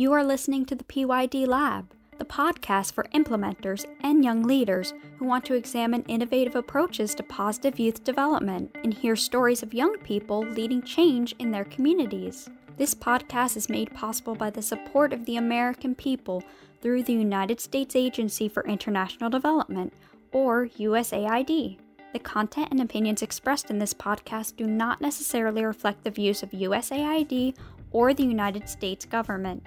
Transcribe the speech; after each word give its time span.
You 0.00 0.12
are 0.12 0.22
listening 0.22 0.64
to 0.66 0.76
the 0.76 0.84
PYD 0.84 1.48
Lab, 1.48 1.92
the 2.18 2.24
podcast 2.24 2.92
for 2.92 3.08
implementers 3.12 3.84
and 4.04 4.22
young 4.22 4.44
leaders 4.44 4.94
who 5.18 5.24
want 5.24 5.44
to 5.46 5.54
examine 5.54 6.04
innovative 6.04 6.54
approaches 6.54 7.16
to 7.16 7.24
positive 7.24 7.80
youth 7.80 8.04
development 8.04 8.76
and 8.84 8.94
hear 8.94 9.16
stories 9.16 9.64
of 9.64 9.74
young 9.74 9.98
people 10.04 10.46
leading 10.46 10.82
change 10.82 11.34
in 11.40 11.50
their 11.50 11.64
communities. 11.64 12.48
This 12.76 12.94
podcast 12.94 13.56
is 13.56 13.68
made 13.68 13.92
possible 13.92 14.36
by 14.36 14.50
the 14.50 14.62
support 14.62 15.12
of 15.12 15.24
the 15.24 15.36
American 15.36 15.96
people 15.96 16.44
through 16.80 17.02
the 17.02 17.14
United 17.14 17.60
States 17.60 17.96
Agency 17.96 18.48
for 18.48 18.64
International 18.68 19.28
Development, 19.28 19.92
or 20.30 20.68
USAID. 20.78 21.76
The 22.12 22.18
content 22.20 22.68
and 22.70 22.80
opinions 22.80 23.22
expressed 23.22 23.68
in 23.68 23.80
this 23.80 23.94
podcast 23.94 24.54
do 24.54 24.64
not 24.68 25.00
necessarily 25.00 25.64
reflect 25.64 26.04
the 26.04 26.12
views 26.12 26.44
of 26.44 26.52
USAID 26.52 27.56
or 27.90 28.14
the 28.14 28.22
United 28.22 28.68
States 28.68 29.04
government. 29.04 29.66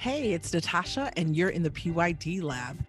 Hey, 0.00 0.32
it's 0.32 0.50
Natasha, 0.54 1.12
and 1.18 1.36
you're 1.36 1.50
in 1.50 1.62
the 1.62 1.68
PYD 1.68 2.42
lab. 2.42 2.82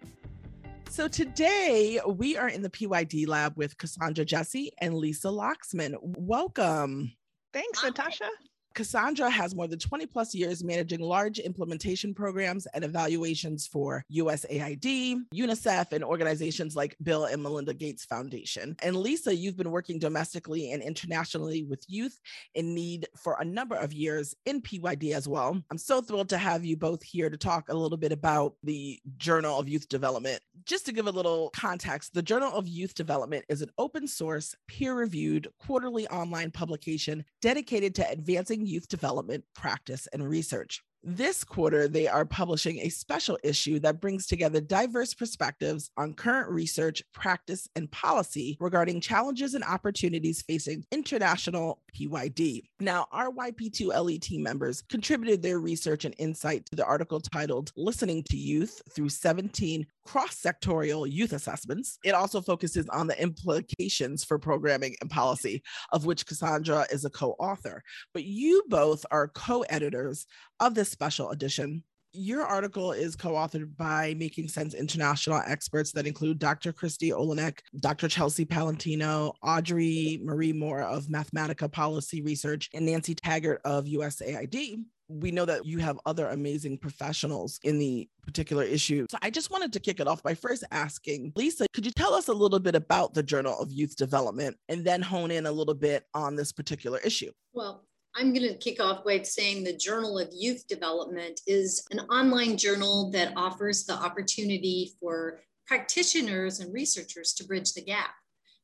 So 0.89 1.09
today 1.09 1.99
we 2.07 2.37
are 2.37 2.47
in 2.47 2.61
the 2.61 2.69
PYD 2.69 3.27
lab 3.27 3.57
with 3.57 3.77
Cassandra 3.77 4.23
Jessee 4.23 4.71
and 4.77 4.93
Lisa 4.93 5.27
Lauxman. 5.27 5.95
Welcome. 6.01 7.11
Thanks, 7.51 7.83
Natasha. 7.83 8.29
Cassandra 8.73 9.29
has 9.29 9.53
more 9.53 9.67
than 9.67 9.79
20 9.79 10.05
plus 10.05 10.33
years 10.33 10.63
managing 10.63 11.01
large 11.01 11.39
implementation 11.39 12.13
programs 12.13 12.65
and 12.67 12.83
evaluations 12.83 13.67
for 13.67 14.03
USAID, 14.11 15.15
UNICEF, 15.33 15.91
and 15.91 16.03
organizations 16.03 16.75
like 16.75 16.95
Bill 17.03 17.25
and 17.25 17.43
Melinda 17.43 17.73
Gates 17.73 18.05
Foundation. 18.05 18.75
And 18.81 18.95
Lisa, 18.95 19.35
you've 19.35 19.57
been 19.57 19.71
working 19.71 19.99
domestically 19.99 20.71
and 20.71 20.81
internationally 20.81 21.63
with 21.63 21.83
youth 21.87 22.19
in 22.55 22.73
need 22.73 23.07
for 23.17 23.37
a 23.39 23.45
number 23.45 23.75
of 23.75 23.93
years 23.93 24.35
in 24.45 24.61
PYD 24.61 25.13
as 25.13 25.27
well. 25.27 25.61
I'm 25.69 25.77
so 25.77 26.01
thrilled 26.01 26.29
to 26.29 26.37
have 26.37 26.63
you 26.63 26.77
both 26.77 27.03
here 27.03 27.29
to 27.29 27.37
talk 27.37 27.69
a 27.69 27.75
little 27.75 27.97
bit 27.97 28.11
about 28.11 28.55
the 28.63 28.99
Journal 29.17 29.59
of 29.59 29.67
Youth 29.67 29.89
Development. 29.89 30.39
Just 30.65 30.85
to 30.85 30.93
give 30.93 31.07
a 31.07 31.11
little 31.11 31.49
context, 31.55 32.13
the 32.13 32.21
Journal 32.21 32.53
of 32.53 32.67
Youth 32.67 32.93
Development 32.95 33.43
is 33.49 33.61
an 33.61 33.71
open 33.77 34.07
source, 34.07 34.55
peer 34.67 34.95
reviewed, 34.95 35.47
quarterly 35.59 36.07
online 36.07 36.51
publication 36.51 37.25
dedicated 37.41 37.95
to 37.95 38.09
advancing 38.09 38.60
youth 38.65 38.87
development, 38.87 39.43
practice, 39.53 40.07
and 40.13 40.27
research. 40.27 40.83
This 41.03 41.43
quarter, 41.43 41.87
they 41.87 42.07
are 42.07 42.25
publishing 42.25 42.77
a 42.77 42.89
special 42.89 43.35
issue 43.43 43.79
that 43.79 43.99
brings 43.99 44.27
together 44.27 44.61
diverse 44.61 45.15
perspectives 45.15 45.89
on 45.97 46.13
current 46.13 46.47
research, 46.51 47.01
practice, 47.11 47.67
and 47.75 47.91
policy 47.91 48.55
regarding 48.59 49.01
challenges 49.01 49.55
and 49.55 49.63
opportunities 49.63 50.43
facing 50.43 50.85
international 50.91 51.81
PYD. 51.97 52.61
Now, 52.79 53.07
our 53.11 53.31
YP2LE 53.31 54.21
team 54.21 54.43
members 54.43 54.83
contributed 54.89 55.41
their 55.41 55.59
research 55.59 56.05
and 56.05 56.13
insight 56.19 56.67
to 56.67 56.75
the 56.75 56.85
article 56.85 57.19
titled 57.19 57.71
Listening 57.75 58.21
to 58.29 58.37
Youth 58.37 58.79
Through 58.93 59.09
17 59.09 59.87
cross 60.05 60.41
sectorial 60.41 61.09
youth 61.09 61.33
assessments. 61.33 61.97
It 62.03 62.13
also 62.13 62.41
focuses 62.41 62.87
on 62.89 63.07
the 63.07 63.21
implications 63.21 64.23
for 64.23 64.39
programming 64.39 64.95
and 65.01 65.09
policy, 65.09 65.63
of 65.91 66.05
which 66.05 66.25
Cassandra 66.25 66.85
is 66.91 67.05
a 67.05 67.09
co 67.09 67.31
author. 67.39 67.83
But 68.13 68.23
you 68.23 68.63
both 68.67 69.05
are 69.11 69.29
co 69.29 69.61
editors 69.63 70.25
of 70.59 70.75
this 70.75 70.89
special 70.89 71.31
edition. 71.31 71.83
Your 72.13 72.43
article 72.43 72.91
is 72.91 73.15
co 73.15 73.31
authored 73.31 73.77
by 73.77 74.15
Making 74.17 74.49
Cents 74.49 74.75
International 74.75 75.41
experts 75.45 75.93
that 75.93 76.07
include 76.07 76.39
Dr. 76.39 76.73
Christy 76.73 77.11
Olenik, 77.11 77.59
Dr. 77.79 78.09
Chelsea 78.09 78.45
Pallatino, 78.45 79.33
Audrey 79.41 80.19
Marie 80.21 80.51
Moore 80.51 80.81
of 80.81 81.05
Mathematica 81.05 81.71
Policy 81.71 82.21
Research, 82.21 82.69
and 82.73 82.85
Nancy 82.85 83.15
Taggart 83.15 83.61
of 83.63 83.85
USAID 83.85 84.83
we 85.19 85.31
know 85.31 85.45
that 85.45 85.65
you 85.65 85.79
have 85.79 85.99
other 86.05 86.27
amazing 86.27 86.77
professionals 86.77 87.59
in 87.63 87.79
the 87.79 88.07
particular 88.25 88.63
issue. 88.63 89.05
So 89.09 89.17
I 89.21 89.29
just 89.29 89.51
wanted 89.51 89.73
to 89.73 89.79
kick 89.79 89.99
it 89.99 90.07
off 90.07 90.23
by 90.23 90.33
first 90.33 90.63
asking 90.71 91.33
Lisa, 91.35 91.65
could 91.73 91.85
you 91.85 91.91
tell 91.91 92.13
us 92.13 92.27
a 92.27 92.33
little 92.33 92.59
bit 92.59 92.75
about 92.75 93.13
the 93.13 93.23
Journal 93.23 93.57
of 93.59 93.71
Youth 93.71 93.95
Development 93.95 94.55
and 94.69 94.85
then 94.85 95.01
hone 95.01 95.31
in 95.31 95.45
a 95.45 95.51
little 95.51 95.73
bit 95.73 96.05
on 96.13 96.35
this 96.35 96.51
particular 96.51 96.99
issue? 96.99 97.31
Well, 97.53 97.85
I'm 98.15 98.33
going 98.33 98.47
to 98.47 98.57
kick 98.57 98.81
off 98.81 99.05
by 99.05 99.21
saying 99.21 99.63
the 99.63 99.75
Journal 99.75 100.19
of 100.19 100.29
Youth 100.33 100.67
Development 100.67 101.39
is 101.47 101.85
an 101.91 102.01
online 102.01 102.57
journal 102.57 103.09
that 103.11 103.33
offers 103.35 103.85
the 103.85 103.93
opportunity 103.93 104.93
for 104.99 105.39
practitioners 105.65 106.59
and 106.59 106.73
researchers 106.73 107.33
to 107.33 107.45
bridge 107.45 107.73
the 107.73 107.81
gap 107.81 108.11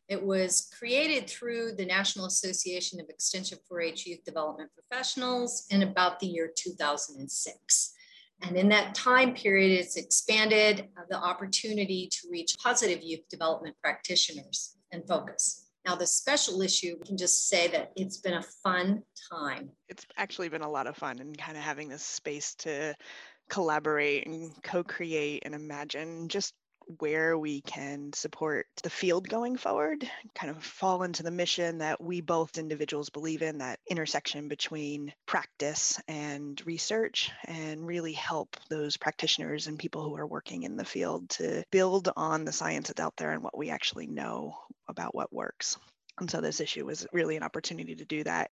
it 0.07 0.23
was 0.23 0.69
created 0.77 1.29
through 1.29 1.73
the 1.73 1.85
National 1.85 2.25
Association 2.25 2.99
of 2.99 3.09
Extension 3.09 3.57
4-H 3.69 4.05
Youth 4.05 4.23
Development 4.23 4.69
Professionals 4.73 5.67
in 5.69 5.83
about 5.83 6.19
the 6.19 6.27
year 6.27 6.49
2006. 6.55 7.93
And 8.43 8.55
in 8.55 8.69
that 8.69 8.95
time 8.95 9.33
period, 9.33 9.79
it's 9.79 9.97
expanded 9.97 10.87
uh, 10.97 11.01
the 11.09 11.17
opportunity 11.17 12.07
to 12.11 12.27
reach 12.31 12.55
positive 12.63 13.01
youth 13.01 13.27
development 13.29 13.75
practitioners 13.81 14.77
and 14.91 15.05
focus. 15.07 15.65
Now, 15.85 15.95
the 15.95 16.05
special 16.05 16.61
issue, 16.61 16.97
we 16.99 17.05
can 17.05 17.17
just 17.17 17.47
say 17.49 17.67
that 17.69 17.91
it's 17.95 18.17
been 18.17 18.35
a 18.35 18.43
fun 18.63 19.03
time. 19.31 19.69
It's 19.89 20.05
actually 20.17 20.49
been 20.49 20.61
a 20.61 20.69
lot 20.69 20.85
of 20.85 20.97
fun 20.97 21.19
and 21.19 21.37
kind 21.37 21.57
of 21.57 21.63
having 21.63 21.87
this 21.87 22.03
space 22.03 22.55
to 22.55 22.93
collaborate 23.49 24.27
and 24.27 24.51
co 24.63 24.83
create 24.83 25.43
and 25.45 25.55
imagine 25.55 26.27
just 26.27 26.53
where 26.99 27.37
we 27.37 27.61
can 27.61 28.11
support 28.13 28.65
the 28.83 28.89
field 28.89 29.27
going 29.27 29.57
forward, 29.57 30.09
kind 30.35 30.49
of 30.49 30.63
fall 30.63 31.03
into 31.03 31.23
the 31.23 31.31
mission 31.31 31.79
that 31.79 32.01
we 32.01 32.21
both 32.21 32.57
individuals 32.57 33.09
believe 33.09 33.41
in, 33.41 33.57
that 33.57 33.79
intersection 33.89 34.47
between 34.47 35.13
practice 35.25 35.99
and 36.07 36.65
research, 36.65 37.31
and 37.45 37.85
really 37.85 38.13
help 38.13 38.55
those 38.69 38.97
practitioners 38.97 39.67
and 39.67 39.79
people 39.79 40.03
who 40.03 40.15
are 40.15 40.27
working 40.27 40.63
in 40.63 40.77
the 40.77 40.85
field 40.85 41.29
to 41.29 41.63
build 41.71 42.09
on 42.15 42.45
the 42.45 42.51
science 42.51 42.87
that's 42.87 43.01
out 43.01 43.15
there 43.17 43.31
and 43.31 43.43
what 43.43 43.57
we 43.57 43.69
actually 43.69 44.07
know 44.07 44.55
about 44.87 45.13
what 45.13 45.33
works. 45.33 45.77
And 46.19 46.29
so 46.29 46.41
this 46.41 46.61
issue 46.61 46.85
was 46.85 47.05
really 47.11 47.35
an 47.35 47.43
opportunity 47.43 47.95
to 47.95 48.05
do 48.05 48.23
that. 48.23 48.49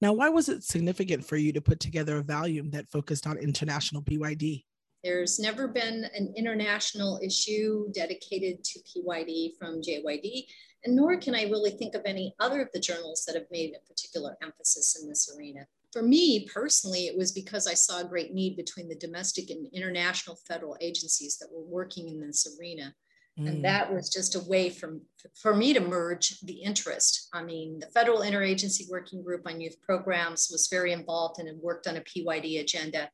Now, 0.00 0.12
why 0.12 0.28
was 0.28 0.48
it 0.48 0.64
significant 0.64 1.24
for 1.24 1.36
you 1.36 1.52
to 1.52 1.60
put 1.60 1.80
together 1.80 2.16
a 2.16 2.22
volume 2.22 2.70
that 2.70 2.90
focused 2.90 3.26
on 3.26 3.38
international 3.38 4.02
PYD? 4.02 4.64
There's 5.04 5.38
never 5.38 5.68
been 5.68 6.06
an 6.14 6.32
international 6.34 7.20
issue 7.22 7.92
dedicated 7.92 8.64
to 8.64 8.80
PYD 8.80 9.50
from 9.58 9.82
JYD, 9.82 10.46
and 10.84 10.96
nor 10.96 11.18
can 11.18 11.34
I 11.34 11.42
really 11.42 11.72
think 11.72 11.94
of 11.94 12.02
any 12.06 12.34
other 12.40 12.62
of 12.62 12.68
the 12.72 12.80
journals 12.80 13.24
that 13.26 13.34
have 13.34 13.50
made 13.50 13.74
a 13.74 13.86
particular 13.86 14.36
emphasis 14.42 14.98
in 15.00 15.08
this 15.08 15.30
arena. 15.36 15.66
For 15.92 16.02
me 16.02 16.48
personally, 16.52 17.06
it 17.06 17.16
was 17.16 17.32
because 17.32 17.66
I 17.66 17.74
saw 17.74 18.00
a 18.00 18.08
great 18.08 18.32
need 18.32 18.56
between 18.56 18.88
the 18.88 18.96
domestic 18.96 19.50
and 19.50 19.68
international 19.72 20.36
federal 20.48 20.76
agencies 20.80 21.36
that 21.38 21.52
were 21.52 21.64
working 21.64 22.08
in 22.08 22.20
this 22.20 22.48
arena. 22.58 22.94
Mm. 23.38 23.48
And 23.48 23.64
that 23.64 23.92
was 23.92 24.08
just 24.08 24.36
a 24.36 24.48
way 24.48 24.70
from, 24.70 25.02
for 25.34 25.54
me 25.54 25.72
to 25.72 25.80
merge 25.80 26.40
the 26.40 26.54
interest. 26.54 27.28
I 27.32 27.42
mean, 27.42 27.80
the 27.80 27.86
Federal 27.86 28.20
Interagency 28.20 28.88
Working 28.90 29.22
Group 29.22 29.42
on 29.46 29.60
Youth 29.60 29.80
Programs 29.82 30.48
was 30.50 30.68
very 30.68 30.92
involved 30.92 31.38
and 31.38 31.48
had 31.48 31.58
worked 31.58 31.86
on 31.86 31.96
a 31.96 32.00
PYD 32.00 32.60
agenda. 32.60 33.10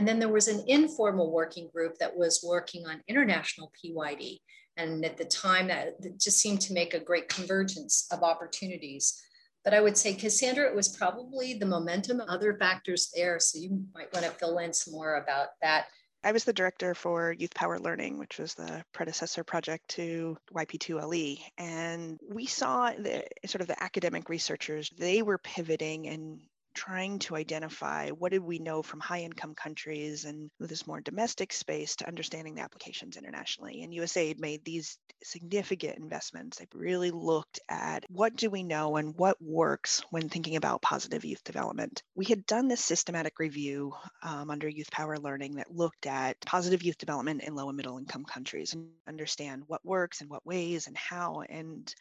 And 0.00 0.08
then 0.08 0.18
there 0.18 0.30
was 0.30 0.48
an 0.48 0.64
informal 0.66 1.30
working 1.30 1.68
group 1.74 1.98
that 1.98 2.16
was 2.16 2.42
working 2.42 2.86
on 2.86 3.02
international 3.06 3.70
PYD. 3.84 4.38
And 4.78 5.04
at 5.04 5.18
the 5.18 5.26
time, 5.26 5.68
that, 5.68 6.18
just 6.18 6.38
seemed 6.38 6.62
to 6.62 6.72
make 6.72 6.94
a 6.94 7.04
great 7.04 7.28
convergence 7.28 8.06
of 8.10 8.22
opportunities. 8.22 9.22
But 9.62 9.74
I 9.74 9.82
would 9.82 9.98
say, 9.98 10.14
Cassandra, 10.14 10.66
it 10.66 10.74
was 10.74 10.96
probably 10.96 11.52
the 11.52 11.66
momentum, 11.66 12.22
other 12.22 12.56
factors 12.56 13.12
there. 13.14 13.38
So 13.38 13.58
you 13.58 13.84
might 13.94 14.10
want 14.14 14.24
to 14.24 14.32
fill 14.32 14.56
in 14.56 14.72
some 14.72 14.94
more 14.94 15.16
about 15.16 15.48
that. 15.60 15.88
I 16.24 16.32
was 16.32 16.44
the 16.44 16.54
director 16.54 16.94
for 16.94 17.32
Youth 17.32 17.54
Power 17.54 17.78
Learning, 17.78 18.18
which 18.18 18.38
was 18.38 18.54
the 18.54 18.82
predecessor 18.94 19.44
project 19.44 19.86
to 19.88 20.38
YP2LE. 20.54 21.40
And 21.58 22.18
we 22.26 22.46
saw 22.46 22.90
the 22.90 23.22
sort 23.44 23.60
of 23.60 23.68
the 23.68 23.82
academic 23.82 24.30
researchers, 24.30 24.88
they 24.96 25.20
were 25.20 25.36
pivoting 25.36 26.08
and 26.08 26.40
trying 26.74 27.18
to 27.20 27.36
identify 27.36 28.10
what 28.10 28.32
did 28.32 28.42
we 28.42 28.58
know 28.58 28.82
from 28.82 29.00
high 29.00 29.20
income 29.20 29.54
countries 29.54 30.24
and 30.24 30.50
this 30.58 30.86
more 30.86 31.00
domestic 31.00 31.52
space 31.52 31.96
to 31.96 32.08
understanding 32.08 32.54
the 32.54 32.62
applications 32.62 33.16
internationally. 33.16 33.82
And 33.82 33.92
USAID 33.92 34.38
made 34.38 34.64
these 34.64 34.98
significant 35.22 35.98
investments. 35.98 36.58
They 36.58 36.66
really 36.72 37.10
looked 37.10 37.60
at 37.68 38.04
what 38.08 38.36
do 38.36 38.50
we 38.50 38.62
know 38.62 38.96
and 38.96 39.14
what 39.16 39.40
works 39.40 40.02
when 40.10 40.28
thinking 40.28 40.56
about 40.56 40.82
positive 40.82 41.24
youth 41.24 41.44
development. 41.44 42.02
We 42.14 42.26
had 42.26 42.46
done 42.46 42.68
this 42.68 42.84
systematic 42.84 43.38
review 43.38 43.92
um, 44.22 44.50
under 44.50 44.68
Youth 44.68 44.90
Power 44.90 45.18
Learning 45.18 45.56
that 45.56 45.74
looked 45.74 46.06
at 46.06 46.40
positive 46.40 46.82
youth 46.82 46.98
development 46.98 47.42
in 47.42 47.54
low 47.54 47.68
and 47.68 47.76
middle 47.76 47.98
income 47.98 48.24
countries 48.24 48.74
and 48.74 48.88
understand 49.06 49.64
what 49.66 49.84
works 49.84 50.20
and 50.20 50.30
what 50.30 50.46
ways 50.46 50.86
and 50.86 50.96
how. 50.96 51.42
And 51.48 51.92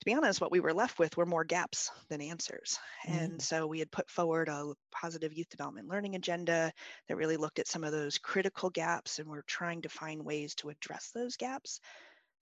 to 0.00 0.04
be 0.04 0.14
honest, 0.14 0.40
what 0.40 0.52
we 0.52 0.60
were 0.60 0.74
left 0.74 0.98
with 0.98 1.16
were 1.16 1.26
more 1.26 1.44
gaps 1.44 1.90
than 2.08 2.20
answers. 2.20 2.78
Mm-hmm. 3.06 3.18
And 3.18 3.42
so 3.42 3.66
we 3.66 3.78
had 3.78 3.90
put 3.90 4.10
forward 4.10 4.48
a 4.48 4.72
positive 4.90 5.32
youth 5.32 5.48
development 5.48 5.88
learning 5.88 6.14
agenda 6.14 6.72
that 7.08 7.16
really 7.16 7.36
looked 7.36 7.58
at 7.58 7.68
some 7.68 7.84
of 7.84 7.92
those 7.92 8.18
critical 8.18 8.70
gaps 8.70 9.18
and 9.18 9.28
we're 9.28 9.42
trying 9.42 9.82
to 9.82 9.88
find 9.88 10.24
ways 10.24 10.54
to 10.56 10.70
address 10.70 11.10
those 11.14 11.36
gaps. 11.36 11.80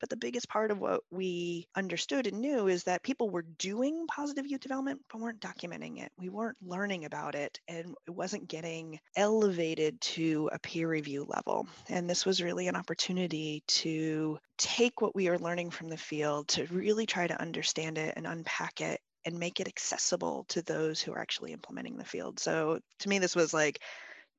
But 0.02 0.10
the 0.10 0.16
biggest 0.16 0.48
part 0.48 0.72
of 0.72 0.80
what 0.80 1.02
we 1.12 1.68
understood 1.76 2.26
and 2.26 2.40
knew 2.40 2.66
is 2.66 2.82
that 2.84 3.04
people 3.04 3.30
were 3.30 3.42
doing 3.42 4.08
positive 4.08 4.48
youth 4.48 4.60
development, 4.60 5.00
but 5.08 5.20
weren't 5.20 5.38
documenting 5.38 6.02
it. 6.02 6.10
We 6.18 6.28
weren't 6.28 6.56
learning 6.60 7.04
about 7.04 7.36
it, 7.36 7.60
and 7.68 7.94
it 8.08 8.10
wasn't 8.10 8.48
getting 8.48 8.98
elevated 9.14 10.00
to 10.00 10.50
a 10.52 10.58
peer 10.58 10.88
review 10.88 11.24
level. 11.28 11.68
And 11.88 12.10
this 12.10 12.26
was 12.26 12.42
really 12.42 12.66
an 12.66 12.74
opportunity 12.74 13.62
to 13.68 14.40
take 14.58 15.00
what 15.00 15.14
we 15.14 15.28
are 15.28 15.38
learning 15.38 15.70
from 15.70 15.88
the 15.88 15.96
field 15.96 16.48
to 16.48 16.66
really 16.66 17.06
try 17.06 17.28
to 17.28 17.40
understand 17.40 17.96
it 17.96 18.14
and 18.16 18.26
unpack 18.26 18.80
it 18.80 19.00
and 19.24 19.38
make 19.38 19.60
it 19.60 19.68
accessible 19.68 20.46
to 20.48 20.62
those 20.62 21.00
who 21.00 21.12
are 21.12 21.20
actually 21.20 21.52
implementing 21.52 21.96
the 21.96 22.04
field. 22.04 22.40
So 22.40 22.80
to 22.98 23.08
me, 23.08 23.20
this 23.20 23.36
was 23.36 23.54
like 23.54 23.78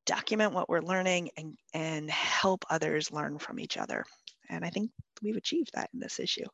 document 0.06 0.52
what 0.52 0.68
we're 0.68 0.82
learning 0.82 1.30
and, 1.38 1.56
and 1.74 2.12
help 2.12 2.66
others 2.70 3.14
learn 3.14 3.40
from 3.40 3.62
each 3.62 3.78
other. 3.78 4.04
And 4.50 4.66
I 4.66 4.70
think 4.70 4.92
we've 5.22 5.36
achieved 5.36 5.72
that 5.74 5.90
in 5.94 6.00
this 6.00 6.20
issue. 6.20 6.46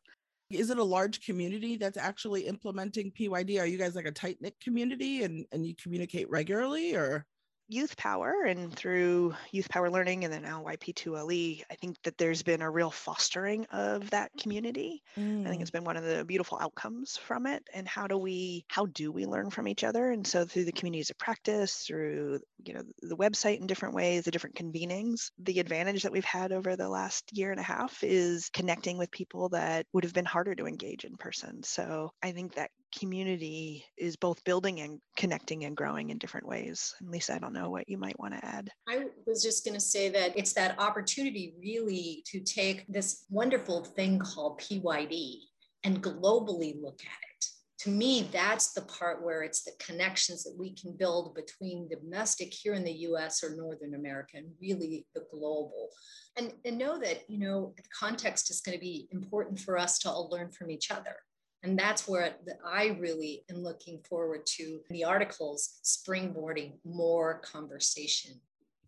Is 0.49 0.69
it 0.71 0.79
a 0.79 0.83
large 0.83 1.21
community 1.21 1.77
that's 1.77 1.97
actually 1.97 2.47
implementing 2.47 3.11
PYD? 3.11 3.61
Are 3.61 3.65
you 3.65 3.77
guys 3.77 3.95
like 3.95 4.07
a 4.07 4.11
tight 4.11 4.37
knit 4.41 4.55
community 4.59 5.23
and, 5.23 5.45
and 5.51 5.65
you 5.65 5.75
communicate 5.75 6.29
regularly 6.29 6.95
or? 6.95 7.25
Youth 7.69 7.95
power 7.97 8.43
and 8.45 8.73
through 8.73 9.35
youth 9.51 9.69
power 9.69 9.91
learning 9.91 10.23
and 10.23 10.33
then 10.33 10.41
now 10.41 10.63
YP2LE, 10.63 11.63
I 11.69 11.75
think 11.75 12.01
that 12.03 12.17
there's 12.17 12.41
been 12.41 12.63
a 12.63 12.69
real 12.69 12.89
fostering 12.89 13.65
of 13.71 14.09
that 14.09 14.31
community. 14.39 15.03
Mm. 15.15 15.45
I 15.45 15.49
think 15.49 15.61
it's 15.61 15.71
been 15.71 15.83
one 15.83 15.95
of 15.95 16.03
the 16.03 16.25
beautiful 16.25 16.57
outcomes 16.59 17.17
from 17.17 17.45
it. 17.45 17.63
And 17.71 17.87
how 17.87 18.07
do 18.07 18.17
we 18.17 18.65
how 18.69 18.87
do 18.87 19.11
we 19.11 19.27
learn 19.27 19.51
from 19.51 19.67
each 19.67 19.83
other? 19.83 20.09
And 20.11 20.25
so 20.25 20.45
through 20.45 20.65
the 20.65 20.71
communities 20.71 21.11
of 21.11 21.19
practice, 21.19 21.75
through 21.87 22.39
you 22.65 22.73
know 22.73 22.81
the 23.03 23.17
website 23.17 23.59
in 23.59 23.67
different 23.67 23.95
ways, 23.95 24.25
the 24.25 24.31
different 24.31 24.55
convenings, 24.55 25.29
the 25.37 25.59
advantage 25.59 26.03
that 26.03 26.11
we've 26.11 26.25
had 26.25 26.51
over 26.51 26.75
the 26.75 26.89
last 26.89 27.37
year 27.37 27.51
and 27.51 27.59
a 27.59 27.63
half 27.63 28.03
is 28.03 28.49
connecting 28.49 28.97
with 28.97 29.11
people 29.11 29.49
that 29.49 29.85
would 29.93 30.03
have 30.03 30.13
been 30.13 30.25
harder 30.25 30.55
to 30.55 30.65
engage 30.65 31.05
in 31.05 31.17
person. 31.17 31.61
So 31.61 32.11
I 32.23 32.31
think 32.31 32.55
that 32.55 32.71
community 32.97 33.85
is 33.97 34.15
both 34.15 34.43
building 34.43 34.81
and 34.81 34.99
connecting 35.15 35.65
and 35.65 35.75
growing 35.75 36.09
in 36.09 36.17
different 36.17 36.47
ways. 36.47 36.95
And 36.99 37.09
Lisa, 37.09 37.35
I 37.35 37.39
don't 37.39 37.53
know 37.53 37.69
what 37.69 37.87
you 37.89 37.97
might 37.97 38.19
want 38.19 38.33
to 38.33 38.45
add. 38.45 38.71
I 38.87 39.05
was 39.25 39.43
just 39.43 39.65
going 39.65 39.75
to 39.75 39.79
say 39.79 40.09
that 40.09 40.37
it's 40.37 40.53
that 40.53 40.79
opportunity 40.79 41.53
really 41.61 42.23
to 42.27 42.39
take 42.39 42.85
this 42.87 43.25
wonderful 43.29 43.83
thing 43.83 44.19
called 44.19 44.61
PYD 44.61 45.39
and 45.83 46.01
globally 46.01 46.81
look 46.81 46.99
at 47.01 47.19
it. 47.35 47.45
To 47.83 47.89
me, 47.89 48.27
that's 48.33 48.73
the 48.73 48.81
part 48.81 49.23
where 49.23 49.43
it's 49.43 49.63
the 49.63 49.71
connections 49.79 50.43
that 50.43 50.55
we 50.59 50.75
can 50.75 50.97
build 50.97 51.33
between 51.33 51.87
domestic 51.87 52.53
here 52.53 52.73
in 52.73 52.83
the 52.83 52.91
US 52.91 53.41
or 53.41 53.55
Northern 53.55 53.95
America 53.95 54.35
and 54.35 54.51
really 54.61 55.07
the 55.15 55.23
global. 55.31 55.89
And, 56.37 56.51
and 56.65 56.77
know 56.77 56.99
that, 56.99 57.21
you 57.29 57.39
know, 57.39 57.73
the 57.77 57.83
context 57.97 58.49
is 58.49 58.59
going 58.59 58.77
to 58.77 58.81
be 58.81 59.07
important 59.11 59.59
for 59.61 59.77
us 59.77 59.97
to 59.99 60.09
all 60.09 60.29
learn 60.29 60.51
from 60.51 60.69
each 60.69 60.91
other 60.91 61.15
and 61.63 61.77
that's 61.77 62.07
where 62.07 62.35
I 62.65 62.97
really 62.99 63.43
am 63.49 63.57
looking 63.57 63.99
forward 64.07 64.45
to 64.57 64.79
the 64.89 65.03
articles 65.03 65.79
springboarding 65.83 66.73
more 66.85 67.39
conversation. 67.39 68.39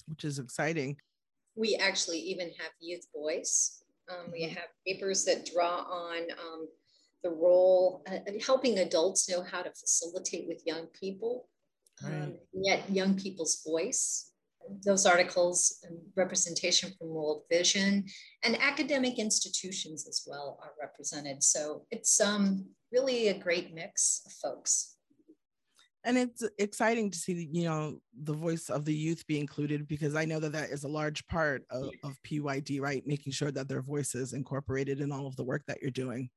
Which 0.08 0.24
is 0.24 0.40
exciting. 0.40 0.98
We 1.56 1.76
actually 1.76 2.20
even 2.20 2.48
have 2.60 2.72
youth 2.80 3.06
voice. 3.14 3.84
Um, 4.10 4.32
we 4.32 4.46
mm-hmm. 4.46 4.56
have 4.56 4.68
papers 4.88 5.26
that 5.26 5.50
draw 5.54 5.82
on 5.82 6.22
um, 6.32 6.68
the 7.24 7.30
role, 7.30 8.04
uh, 8.10 8.20
helping 8.44 8.80
adults 8.80 9.30
know 9.30 9.44
how 9.44 9.62
to 9.62 9.72
facilitate 9.72 10.48
with 10.48 10.66
young 10.66 10.88
people, 11.00 11.50
um, 12.06 12.12
right. 12.12 12.40
yet 12.54 12.90
young 12.90 13.16
people's 13.16 13.62
voice 13.68 14.31
those 14.86 15.06
articles 15.06 15.80
and 15.84 15.98
representation 16.16 16.92
from 16.98 17.10
World 17.10 17.44
Vision 17.52 18.06
and 18.44 18.60
academic 18.62 19.20
institutions 19.20 20.08
as 20.08 20.24
well 20.28 20.60
are 20.62 20.74
represented. 20.80 21.44
So 21.44 21.86
it's 21.92 22.20
um, 22.22 22.66
really 22.92 23.30
a 23.30 23.38
great 23.38 23.74
mix 23.74 24.22
of 24.26 24.32
folks. 24.34 24.96
And 26.04 26.18
it's 26.18 26.44
exciting 26.58 27.12
to 27.12 27.18
see, 27.18 27.48
you 27.52 27.66
know, 27.66 28.00
the 28.24 28.34
voice 28.34 28.70
of 28.70 28.86
the 28.86 28.94
youth 28.94 29.26
be 29.28 29.40
included 29.40 29.88
because 29.88 30.16
I 30.16 30.26
know 30.26 30.40
that 30.40 30.52
that 30.54 30.72
is 30.72 30.84
a 30.84 30.88
large 30.88 31.26
part 31.28 31.64
of, 31.70 31.92
of 32.04 32.18
PYD, 32.24 32.82
right? 32.82 33.04
Making 33.06 33.34
sure 33.34 33.52
that 33.52 33.68
their 33.68 33.84
voice 33.84 34.16
is 34.16 34.34
incorporated 34.34 35.00
in 35.00 35.12
all 35.12 35.28
of 35.28 35.36
the 35.36 35.44
work 35.44 35.62
that 35.68 35.80
you're 35.82 35.92
doing. 35.92 36.30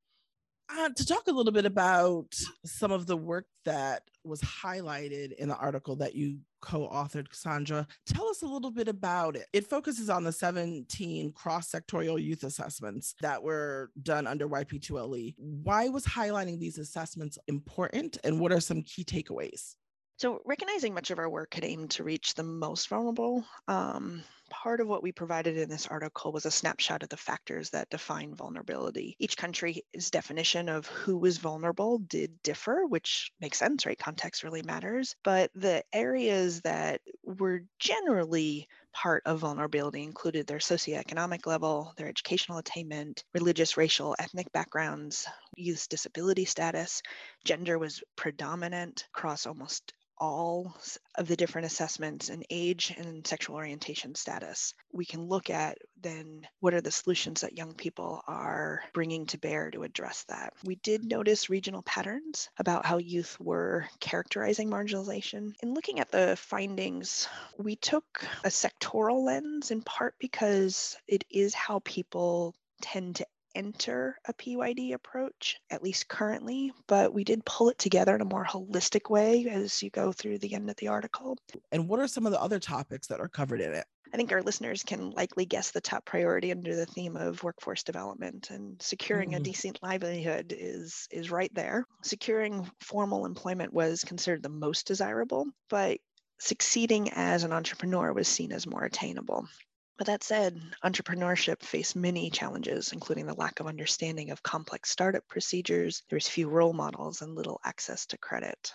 Uh, 0.70 0.88
to 0.96 1.06
talk 1.06 1.26
a 1.28 1.32
little 1.32 1.52
bit 1.52 1.66
about 1.66 2.34
some 2.64 2.90
of 2.90 3.06
the 3.06 3.16
work 3.16 3.46
that 3.64 4.02
was 4.25 4.40
highlighted 4.40 5.32
in 5.34 5.49
the 5.49 5.56
article 5.56 5.94
that 5.96 6.14
you 6.14 6.38
co-authored 6.62 7.28
Cassandra. 7.28 7.87
Tell 8.06 8.26
us 8.28 8.40
a 8.40 8.46
little 8.46 8.70
bit 8.70 8.88
about 8.88 9.37
it. 9.37 9.46
It 9.52 9.66
focuses 9.66 10.08
on 10.08 10.25
the 10.25 10.32
17 10.32 11.32
cross-sectorial 11.32 12.22
youth 12.22 12.44
assessments 12.44 13.14
that 13.20 13.43
were 13.43 13.90
done 14.02 14.26
under 14.26 14.49
YP2LE. 14.49 15.34
Why 15.37 15.88
was 15.90 16.06
highlighting 16.06 16.58
these 16.58 16.78
assessments 16.78 17.38
important 17.46 18.17
and 18.25 18.40
what 18.40 18.52
are 18.52 18.60
some 18.60 18.82
key 18.82 19.05
takeaways? 19.05 19.75
So, 20.17 20.40
recognizing 20.46 20.94
much 20.94 21.10
of 21.10 21.19
our 21.19 21.28
work 21.28 21.55
had 21.55 21.64
aimed 21.64 21.90
to 21.93 22.05
reach 22.05 22.34
the 22.34 22.44
most 22.44 22.88
vulnerable, 22.88 23.44
um, 23.67 24.22
part 24.62 24.81
of 24.81 24.87
what 24.87 25.03
we 25.03 25.11
provided 25.11 25.59
in 25.59 25.69
this 25.69 25.89
article 25.89 26.31
was 26.31 26.47
a 26.47 26.51
snapshot 26.51 27.03
of 27.03 27.09
the 27.09 27.17
factors 27.17 27.71
that 27.71 27.91
define 27.91 28.35
vulnerability. 28.35 29.17
Each 29.19 29.37
country's 29.37 29.83
definition 30.11 30.69
of 30.69 30.87
who 30.87 31.19
was 31.19 31.39
vulnerable 31.39 31.99
did 31.99 32.41
differ, 32.43 32.87
which 32.87 33.33
makes 33.41 33.59
sense, 33.59 33.85
right? 33.85 33.99
Context 33.99 34.45
really 34.45 34.62
matters. 34.62 35.17
But 35.25 35.51
the 35.56 35.83
areas 35.93 36.61
that 36.61 37.01
were 37.25 37.65
generally 37.81 38.69
part 38.93 39.25
of 39.27 39.41
vulnerability 39.41 40.05
included 40.05 40.47
their 40.47 40.59
socioeconomic 40.59 41.47
level, 41.47 41.93
their 41.97 42.09
educational 42.09 42.59
attainment, 42.59 43.25
religious, 43.35 43.77
racial, 43.77 44.15
ethnic 44.21 44.53
backgrounds, 44.53 45.27
youth 45.56 45.89
disability 45.89 46.45
status. 46.45 47.03
Gender 47.45 47.77
was 47.77 48.05
predominant 48.15 49.05
across 49.12 49.47
almost 49.47 49.93
all 50.19 50.76
of 51.16 51.28
the 51.28 51.37
different 51.37 51.66
assessments 51.66 52.28
and 52.28 52.44
age 52.50 52.94
and 52.96 53.26
sexual 53.26 53.56
orientation 53.56 54.14
status. 54.14 54.75
We 54.93 55.05
can 55.05 55.28
look 55.28 55.50
at 55.50 55.78
then 56.00 56.46
what 56.61 56.75
are 56.75 56.81
the 56.81 56.90
solutions 56.90 57.40
that 57.40 57.56
young 57.56 57.75
people 57.75 58.22
are 58.26 58.82
bringing 58.93 59.26
to 59.26 59.38
bear 59.38 59.70
to 59.70 59.82
address 59.82 60.25
that. 60.28 60.52
We 60.64 60.76
did 60.76 61.05
notice 61.05 61.50
regional 61.50 61.82
patterns 61.82 62.49
about 62.58 62.87
how 62.87 62.99
youth 62.99 63.37
were 63.40 63.87
characterizing 64.00 64.70
marginalization. 64.70 65.55
In 65.62 65.75
looking 65.75 66.00
at 66.00 66.11
the 66.11 66.37
findings, 66.37 67.28
we 67.58 67.76
took 67.76 68.05
a 68.44 68.49
sectoral 68.49 69.25
lens 69.25 69.70
in 69.70 69.82
part 69.82 70.14
because 70.19 70.96
it 71.08 71.25
is 71.31 71.55
how 71.55 71.81
people 71.84 72.55
tend 72.82 73.17
to 73.17 73.26
enter 73.55 74.19
a 74.27 74.33
PYD 74.35 74.95
approach, 74.95 75.56
at 75.71 75.83
least 75.83 76.09
currently, 76.09 76.73
but 76.87 77.12
we 77.12 77.25
did 77.25 77.45
pull 77.45 77.69
it 77.69 77.79
together 77.79 78.15
in 78.15 78.21
a 78.21 78.27
more 78.27 78.45
holistic 78.45 79.11
way 79.11 79.47
as 79.49 79.83
you 79.83 79.91
go 79.91 80.12
through 80.12 80.39
the 80.39 80.55
end 80.55 80.71
of 80.71 80.77
the 80.77 80.89
article. 80.89 81.37
And 81.73 81.89
what 81.89 82.01
are 82.01 82.09
some 82.09 82.27
of 82.27 82.33
the 82.33 82.41
other 82.41 82.59
topics 82.59 83.06
that 83.09 83.21
are 83.21 83.29
covered 83.29 83.61
in 83.61 83.75
it? 83.75 83.87
I 84.12 84.17
think 84.17 84.31
our 84.31 84.43
listeners 84.43 84.85
can 84.85 85.11
likely 85.11 85.44
guess 85.44 85.73
the 85.73 85.81
top 85.81 86.05
priority 86.05 86.53
under 86.53 86.77
the 86.77 86.87
theme 86.87 87.17
of 87.17 87.43
workforce 87.43 87.82
development 87.82 88.51
and 88.51 88.81
securing 88.81 89.32
mm. 89.32 89.37
a 89.39 89.41
decent 89.41 89.81
livelihood 89.82 90.55
is 90.56 91.08
is 91.11 91.32
right 91.32 91.53
there. 91.53 91.84
Securing 92.05 92.70
formal 92.81 93.27
employment 93.27 93.73
was 93.73 94.05
considered 94.05 94.44
the 94.44 94.49
most 94.49 94.87
desirable, 94.87 95.46
but 95.69 95.99
succeeding 96.39 97.11
as 97.13 97.43
an 97.43 97.53
entrepreneur 97.53 98.13
was 98.13 98.29
seen 98.29 98.53
as 98.53 98.69
more 98.69 98.84
attainable. 98.84 99.49
But 99.98 100.06
that 100.06 100.22
said, 100.22 100.60
entrepreneurship 100.84 101.65
faced 101.65 101.96
many 101.96 102.31
challenges, 102.31 102.93
including 102.93 103.27
the 103.27 103.34
lack 103.34 103.58
of 103.58 103.67
understanding 103.67 104.31
of 104.31 104.41
complex 104.41 104.89
startup 104.91 105.27
procedures. 105.27 106.05
There 106.08 106.17
was 106.17 106.29
few 106.29 106.48
role 106.48 106.72
models 106.72 107.22
and 107.22 107.34
little 107.34 107.60
access 107.65 108.06
to 108.06 108.19
credit. 108.19 108.72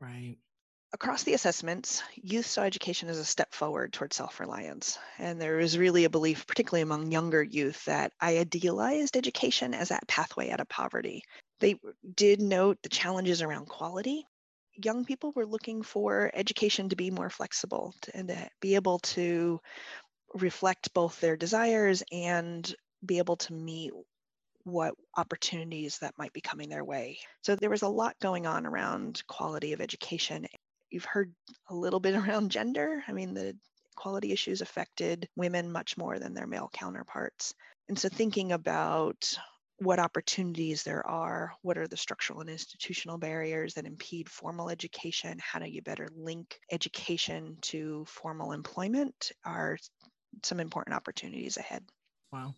Right. 0.00 0.38
Across 0.92 1.22
the 1.22 1.34
assessments, 1.34 2.02
youth 2.16 2.46
saw 2.46 2.62
education 2.62 3.08
as 3.08 3.18
a 3.18 3.24
step 3.24 3.54
forward 3.54 3.92
toward 3.92 4.12
self 4.12 4.40
reliance. 4.40 4.98
And 5.16 5.40
there 5.40 5.58
was 5.58 5.78
really 5.78 6.02
a 6.04 6.10
belief, 6.10 6.44
particularly 6.44 6.82
among 6.82 7.12
younger 7.12 7.40
youth, 7.40 7.84
that 7.84 8.12
I 8.20 8.38
idealized 8.38 9.16
education 9.16 9.74
as 9.74 9.90
that 9.90 10.08
pathway 10.08 10.50
out 10.50 10.58
of 10.60 10.68
poverty. 10.68 11.22
They 11.60 11.78
did 12.14 12.40
note 12.40 12.78
the 12.82 12.88
challenges 12.88 13.42
around 13.42 13.66
quality 13.66 14.26
young 14.82 15.04
people 15.04 15.32
were 15.34 15.46
looking 15.46 15.82
for 15.82 16.30
education 16.34 16.88
to 16.88 16.96
be 16.96 17.10
more 17.10 17.30
flexible 17.30 17.94
and 18.14 18.28
to 18.28 18.48
be 18.60 18.74
able 18.74 18.98
to 19.00 19.60
reflect 20.34 20.92
both 20.94 21.20
their 21.20 21.36
desires 21.36 22.02
and 22.12 22.74
be 23.04 23.18
able 23.18 23.36
to 23.36 23.52
meet 23.52 23.92
what 24.64 24.94
opportunities 25.16 25.98
that 25.98 26.18
might 26.18 26.32
be 26.32 26.40
coming 26.40 26.68
their 26.68 26.84
way. 26.84 27.18
So 27.42 27.54
there 27.54 27.70
was 27.70 27.82
a 27.82 27.88
lot 27.88 28.16
going 28.20 28.46
on 28.46 28.66
around 28.66 29.22
quality 29.28 29.72
of 29.72 29.80
education. 29.80 30.46
You've 30.90 31.04
heard 31.04 31.32
a 31.70 31.74
little 31.74 32.00
bit 32.00 32.14
around 32.16 32.50
gender. 32.50 33.02
I 33.06 33.12
mean, 33.12 33.34
the 33.34 33.56
quality 33.94 34.32
issues 34.32 34.60
affected 34.60 35.28
women 35.36 35.72
much 35.72 35.96
more 35.96 36.18
than 36.18 36.34
their 36.34 36.46
male 36.46 36.68
counterparts. 36.72 37.54
And 37.88 37.98
so 37.98 38.08
thinking 38.08 38.52
about 38.52 39.38
what 39.78 39.98
opportunities 39.98 40.82
there 40.82 41.06
are, 41.06 41.52
what 41.62 41.76
are 41.76 41.86
the 41.86 41.96
structural 41.96 42.40
and 42.40 42.48
institutional 42.48 43.18
barriers 43.18 43.74
that 43.74 43.84
impede 43.86 44.28
formal 44.28 44.70
education, 44.70 45.38
how 45.38 45.58
do 45.58 45.66
you 45.66 45.82
better 45.82 46.08
link 46.16 46.58
education 46.70 47.58
to 47.60 48.04
formal 48.06 48.52
employment 48.52 49.32
are 49.44 49.76
some 50.42 50.60
important 50.60 50.96
opportunities 50.96 51.56
ahead. 51.56 51.84
Wow. 52.32 52.54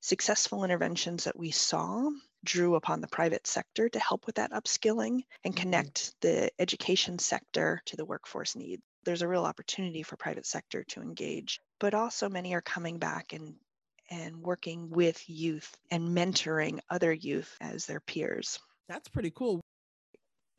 successful 0.00 0.64
interventions 0.64 1.24
that 1.24 1.38
we 1.38 1.50
saw 1.50 2.10
drew 2.44 2.74
upon 2.74 3.00
the 3.00 3.08
private 3.08 3.46
sector 3.46 3.88
to 3.88 3.98
help 3.98 4.26
with 4.26 4.36
that 4.36 4.52
upskilling 4.52 5.24
and 5.44 5.54
mm-hmm. 5.54 5.62
connect 5.62 6.14
the 6.20 6.50
education 6.58 7.18
sector 7.18 7.80
to 7.86 7.96
the 7.96 8.04
workforce 8.04 8.56
needs. 8.56 8.82
There's 9.04 9.22
a 9.22 9.28
real 9.28 9.44
opportunity 9.44 10.02
for 10.02 10.16
private 10.16 10.46
sector 10.46 10.84
to 10.84 11.02
engage, 11.02 11.60
but 11.78 11.94
also 11.94 12.28
many 12.28 12.54
are 12.54 12.62
coming 12.62 12.98
back 12.98 13.32
and 13.32 13.54
and 14.14 14.42
working 14.42 14.90
with 14.90 15.28
youth 15.28 15.76
and 15.90 16.16
mentoring 16.16 16.78
other 16.88 17.12
youth 17.12 17.56
as 17.60 17.86
their 17.86 18.00
peers. 18.00 18.60
That's 18.88 19.08
pretty 19.08 19.32
cool. 19.32 19.60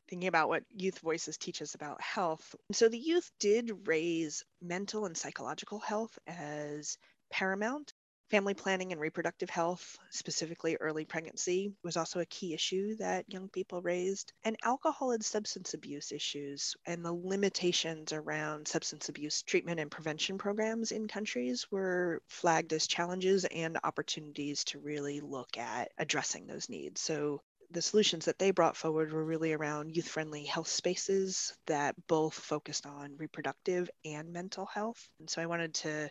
Thinking 0.08 0.28
about 0.28 0.48
what 0.48 0.62
Youth 0.70 0.98
Voices 1.00 1.36
teach 1.36 1.62
us 1.62 1.74
about 1.74 2.00
health. 2.00 2.54
So, 2.72 2.88
the 2.88 2.98
youth 2.98 3.28
did 3.40 3.88
raise 3.88 4.44
mental 4.62 5.06
and 5.06 5.16
psychological 5.16 5.80
health 5.80 6.16
as 6.26 6.96
paramount 7.30 7.92
Family 8.30 8.54
planning 8.54 8.92
and 8.92 9.00
reproductive 9.00 9.50
health, 9.50 9.98
specifically 10.10 10.76
early 10.76 11.04
pregnancy, 11.04 11.74
was 11.82 11.96
also 11.96 12.20
a 12.20 12.26
key 12.26 12.54
issue 12.54 12.96
that 12.96 13.28
young 13.28 13.48
people 13.48 13.82
raised. 13.82 14.32
And 14.44 14.56
alcohol 14.62 15.12
and 15.12 15.24
substance 15.24 15.74
abuse 15.74 16.12
issues 16.12 16.76
and 16.86 17.04
the 17.04 17.12
limitations 17.12 18.12
around 18.12 18.68
substance 18.68 19.08
abuse 19.08 19.42
treatment 19.42 19.80
and 19.80 19.90
prevention 19.90 20.38
programs 20.38 20.92
in 20.92 21.08
countries 21.08 21.70
were 21.70 22.22
flagged 22.28 22.72
as 22.72 22.86
challenges 22.86 23.44
and 23.44 23.78
opportunities 23.84 24.64
to 24.64 24.78
really 24.80 25.20
look 25.20 25.56
at 25.56 25.90
addressing 25.98 26.46
those 26.46 26.68
needs. 26.68 27.00
So 27.00 27.42
the 27.70 27.82
solutions 27.82 28.24
that 28.26 28.38
they 28.38 28.50
brought 28.50 28.76
forward 28.76 29.12
were 29.12 29.24
really 29.24 29.52
around 29.52 29.96
youth 29.96 30.08
friendly 30.08 30.44
health 30.44 30.68
spaces 30.68 31.52
that 31.66 31.94
both 32.06 32.34
focused 32.34 32.86
on 32.86 33.16
reproductive 33.16 33.90
and 34.04 34.32
mental 34.32 34.66
health. 34.66 35.08
And 35.18 35.28
so 35.28 35.42
I 35.42 35.46
wanted 35.46 35.74
to 35.74 36.10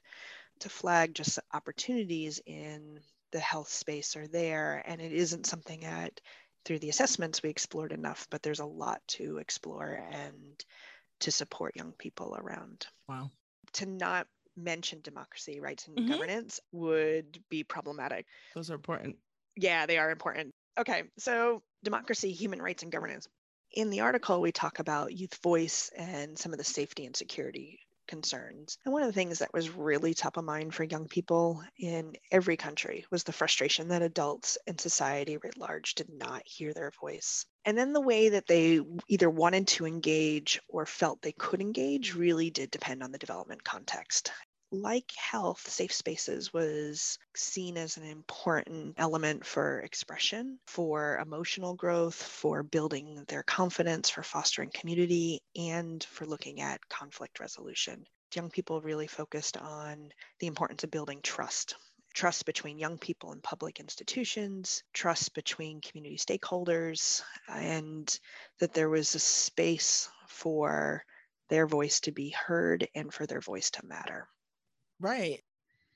to 0.60 0.70
flag 0.70 1.14
just 1.14 1.40
opportunities 1.54 2.42
in 2.46 3.00
the 3.32 3.40
health 3.40 3.70
space 3.70 4.16
are 4.16 4.28
there 4.28 4.82
and 4.86 5.02
it 5.02 5.12
isn't 5.12 5.46
something 5.46 5.82
that 5.82 6.22
through 6.64 6.80
the 6.80 6.90
assessments 6.90 7.44
we 7.44 7.50
explored 7.50 7.92
enough 7.92 8.28
but 8.30 8.42
there's 8.42 8.60
a 8.60 8.66
lot 8.66 9.02
to 9.08 9.38
explore 9.38 10.02
and 10.12 10.64
to 11.22 11.32
support 11.32 11.76
young 11.76 11.94
people 11.94 12.36
around. 12.38 12.88
Wow. 13.08 13.32
To 13.74 13.86
not 13.86 14.28
mention 14.58 15.02
democracy 15.02 15.60
rights 15.60 15.88
and 15.88 15.98
mm-hmm. 15.98 16.12
governance 16.12 16.60
would 16.72 17.40
be 17.50 17.64
problematic. 17.64 18.26
Those 18.54 18.72
are 18.72 18.76
important. 18.76 19.18
Yeah 19.56 19.86
they 19.86 19.98
are 19.98 20.12
important. 20.12 20.54
Okay 20.78 21.04
so 21.18 21.62
democracy 21.84 22.32
human 22.32 22.62
rights 22.62 22.84
and 22.84 22.92
governance. 22.92 23.28
In 23.72 23.90
the 23.90 24.02
article 24.02 24.40
we 24.42 24.52
talk 24.52 24.80
about 24.80 25.14
youth 25.14 25.38
voice 25.44 25.92
and 25.96 26.38
some 26.38 26.54
of 26.54 26.58
the 26.58 26.64
safety 26.64 27.06
and 27.06 27.16
security 27.16 27.80
concerns. 28.08 28.78
And 28.86 28.94
one 28.94 29.04
of 29.04 29.08
the 29.08 29.14
things 29.14 29.40
that 29.40 29.54
was 29.54 29.70
really 29.70 30.14
top 30.14 30.38
of 30.38 30.44
mind 30.46 30.74
for 30.74 30.84
young 30.84 31.08
people 31.08 31.62
in 31.78 32.14
every 32.32 32.58
country 32.58 33.06
was 33.12 33.24
the 33.24 33.32
frustration 33.32 33.88
that 33.90 34.02
adults 34.02 34.58
and 34.68 34.80
society 34.80 35.38
writ 35.38 35.58
large 35.58 35.96
did 35.96 36.10
not 36.10 36.44
hear 36.46 36.74
their 36.74 36.92
voice. 37.02 37.46
And 37.66 37.78
then 37.78 37.94
the 37.94 38.02
way 38.02 38.30
that 38.30 38.48
they 38.48 38.80
either 39.08 39.30
wanted 39.30 39.68
to 39.70 39.86
engage 39.86 40.62
or 40.68 40.86
felt 40.86 41.22
they 41.22 41.32
could 41.32 41.62
engage 41.62 42.14
really 42.14 42.52
did 42.52 42.70
depend 42.72 43.02
on 43.02 43.12
the 43.12 43.18
development 43.18 43.64
context 43.64 44.32
like 44.72 45.12
health, 45.16 45.70
safe 45.70 45.94
spaces 45.94 46.54
was 46.54 47.18
seen 47.36 47.78
as 47.78 47.98
an 47.98 48.04
important 48.04 48.96
element 48.98 49.46
for 49.46 49.80
expression, 49.82 50.60
for 50.68 51.18
emotional 51.18 51.76
growth, 51.76 52.16
for 52.16 52.64
building 52.64 53.24
their 53.28 53.44
confidence, 53.44 54.10
for 54.10 54.24
fostering 54.24 54.72
community, 54.74 55.42
and 55.56 56.04
for 56.04 56.26
looking 56.26 56.62
at 56.62 56.88
conflict 56.90 57.40
resolution. 57.40 58.06
Young 58.34 58.50
people 58.50 58.82
really 58.82 59.08
focused 59.08 59.58
on 59.58 60.10
the 60.40 60.48
importance 60.48 60.84
of 60.84 60.92
building 60.92 61.22
trust 61.22 61.76
trust 62.16 62.46
between 62.46 62.80
young 62.80 62.98
people 62.98 63.34
and 63.34 63.44
public 63.44 63.80
institutions, 63.82 64.84
trust 64.94 65.34
between 65.34 65.82
community 65.82 66.18
stakeholders, 66.18 67.22
and 67.50 68.20
that 68.60 68.74
there 68.74 68.90
was 68.90 69.14
a 69.14 69.20
space 69.20 70.10
for 70.28 71.04
their 71.50 71.68
voice 71.68 72.00
to 72.00 72.12
be 72.12 72.30
heard 72.30 72.88
and 72.96 73.14
for 73.14 73.26
their 73.26 73.42
voice 73.42 73.70
to 73.70 73.86
matter. 73.86 74.30
Right. 75.00 75.42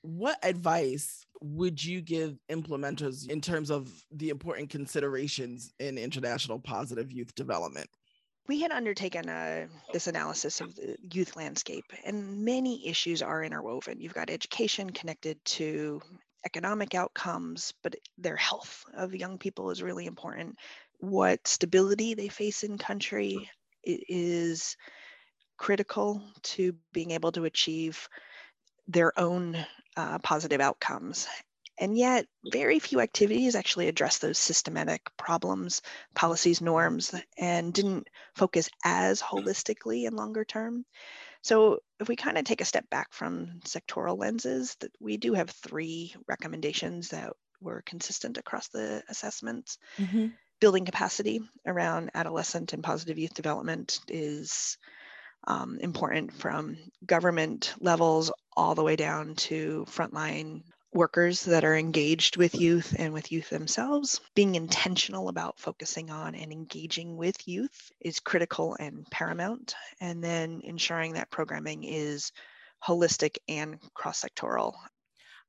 What 0.02 0.38
advice 0.42 1.26
would 1.42 1.82
you 1.82 2.00
give 2.00 2.38
implementers 2.50 3.28
in 3.28 3.40
terms 3.40 3.70
of 3.70 3.90
the 4.10 4.30
important 4.30 4.70
considerations 4.70 5.72
in 5.78 5.98
international 5.98 6.58
positive 6.58 7.12
youth 7.12 7.34
development? 7.34 7.88
We 8.48 8.60
had 8.60 8.72
undertaken 8.72 9.28
a, 9.28 9.68
this 9.92 10.06
analysis 10.06 10.60
of 10.60 10.74
the 10.74 10.96
youth 11.12 11.36
landscape, 11.36 11.84
and 12.04 12.44
many 12.44 12.88
issues 12.88 13.22
are 13.22 13.44
interwoven. 13.44 14.00
You've 14.00 14.14
got 14.14 14.30
education 14.30 14.90
connected 14.90 15.38
to 15.44 16.00
economic 16.44 16.94
outcomes, 16.94 17.72
but 17.82 17.94
their 18.18 18.36
health 18.36 18.84
of 18.94 19.14
young 19.14 19.38
people 19.38 19.70
is 19.70 19.82
really 19.82 20.06
important. 20.06 20.56
What 20.98 21.46
stability 21.46 22.14
they 22.14 22.28
face 22.28 22.62
in 22.62 22.78
country 22.78 23.50
is 23.84 24.76
critical 25.58 26.22
to 26.42 26.74
being 26.92 27.10
able 27.10 27.32
to 27.32 27.44
achieve 27.44 28.08
their 28.90 29.18
own 29.18 29.56
uh, 29.96 30.18
positive 30.18 30.60
outcomes. 30.60 31.26
And 31.78 31.96
yet, 31.96 32.26
very 32.44 32.78
few 32.78 33.00
activities 33.00 33.54
actually 33.54 33.88
address 33.88 34.18
those 34.18 34.38
systematic 34.38 35.00
problems, 35.16 35.80
policies, 36.14 36.60
norms, 36.60 37.14
and 37.38 37.72
didn't 37.72 38.08
focus 38.34 38.68
as 38.84 39.22
holistically 39.22 40.06
in 40.06 40.14
longer 40.14 40.44
term. 40.44 40.84
So, 41.42 41.78
if 41.98 42.06
we 42.06 42.16
kind 42.16 42.36
of 42.36 42.44
take 42.44 42.60
a 42.60 42.66
step 42.66 42.90
back 42.90 43.14
from 43.14 43.60
sectoral 43.64 44.18
lenses, 44.18 44.76
that 44.80 44.92
we 45.00 45.16
do 45.16 45.32
have 45.32 45.48
three 45.48 46.14
recommendations 46.28 47.08
that 47.10 47.32
were 47.62 47.82
consistent 47.86 48.36
across 48.36 48.68
the 48.68 49.02
assessments. 49.08 49.78
Mm-hmm. 49.96 50.26
Building 50.60 50.84
capacity 50.84 51.40
around 51.64 52.10
adolescent 52.14 52.74
and 52.74 52.84
positive 52.84 53.18
youth 53.18 53.32
development 53.32 54.00
is 54.08 54.76
um, 55.46 55.78
important 55.80 56.32
from 56.32 56.76
government 57.04 57.74
levels 57.80 58.32
all 58.56 58.74
the 58.74 58.82
way 58.82 58.96
down 58.96 59.34
to 59.34 59.86
frontline 59.88 60.62
workers 60.92 61.44
that 61.44 61.64
are 61.64 61.76
engaged 61.76 62.36
with 62.36 62.54
youth 62.54 62.94
and 62.98 63.12
with 63.12 63.30
youth 63.30 63.48
themselves. 63.48 64.20
Being 64.34 64.56
intentional 64.56 65.28
about 65.28 65.58
focusing 65.58 66.10
on 66.10 66.34
and 66.34 66.52
engaging 66.52 67.16
with 67.16 67.46
youth 67.46 67.92
is 68.00 68.20
critical 68.20 68.76
and 68.80 69.06
paramount. 69.10 69.74
And 70.00 70.22
then 70.22 70.60
ensuring 70.64 71.14
that 71.14 71.30
programming 71.30 71.84
is 71.84 72.32
holistic 72.84 73.38
and 73.48 73.78
cross 73.94 74.24
sectoral. 74.24 74.74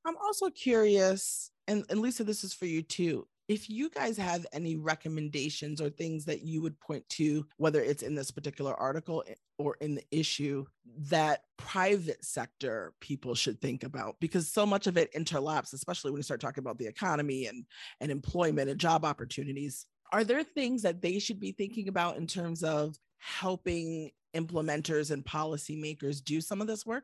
I'm 0.06 0.18
also 0.18 0.50
curious, 0.50 1.52
and, 1.68 1.86
and 1.90 2.02
Lisa, 2.02 2.24
this 2.24 2.44
is 2.44 2.54
for 2.54 2.66
you 2.66 2.82
too 2.84 3.28
if 3.52 3.70
you 3.70 3.90
guys 3.90 4.16
have 4.16 4.46
any 4.54 4.78
recommendations 4.78 5.82
or 5.82 5.90
things 5.90 6.24
that 6.24 6.42
you 6.42 6.62
would 6.62 6.80
point 6.80 7.08
to, 7.10 7.46
whether 7.58 7.82
it's 7.82 8.02
in 8.02 8.16
this 8.16 8.32
particular 8.32 8.74
article 8.76 9.26
eh, 9.28 9.34
or 9.58 9.76
in 9.82 9.94
the 9.94 10.04
issue, 10.10 10.64
that 11.10 11.44
private 11.58 12.24
sector 12.24 12.94
people 13.02 13.36
should 13.36 13.60
think 13.60 13.84
about, 13.84 14.16
because 14.22 14.48
so 14.48 14.66
much 14.66 14.88
of 14.88 14.96
it 14.96 15.14
interlaps, 15.14 15.74
especially 15.74 16.12
when 16.12 16.20
you 16.20 16.24
start 16.24 16.40
talking 16.40 16.64
about 16.64 16.78
the 16.78 16.88
economy 16.88 17.48
and, 17.48 17.66
and 18.00 18.10
employment 18.10 18.70
and 18.70 18.80
job 18.80 19.04
opportunities. 19.04 19.86
Are 20.14 20.24
there 20.24 20.44
things 20.46 20.82
that 20.84 21.02
they 21.02 21.20
should 21.20 21.42
be 21.42 21.52
thinking 21.52 21.90
about 21.90 22.16
in 22.16 22.28
terms 22.28 22.64
of 22.64 22.96
helping 23.18 24.12
implementers 24.34 25.12
and 25.12 25.26
policymakers 25.26 26.24
do 26.24 26.40
some 26.40 26.62
of 26.62 26.68
this 26.68 26.86
work? 26.86 27.04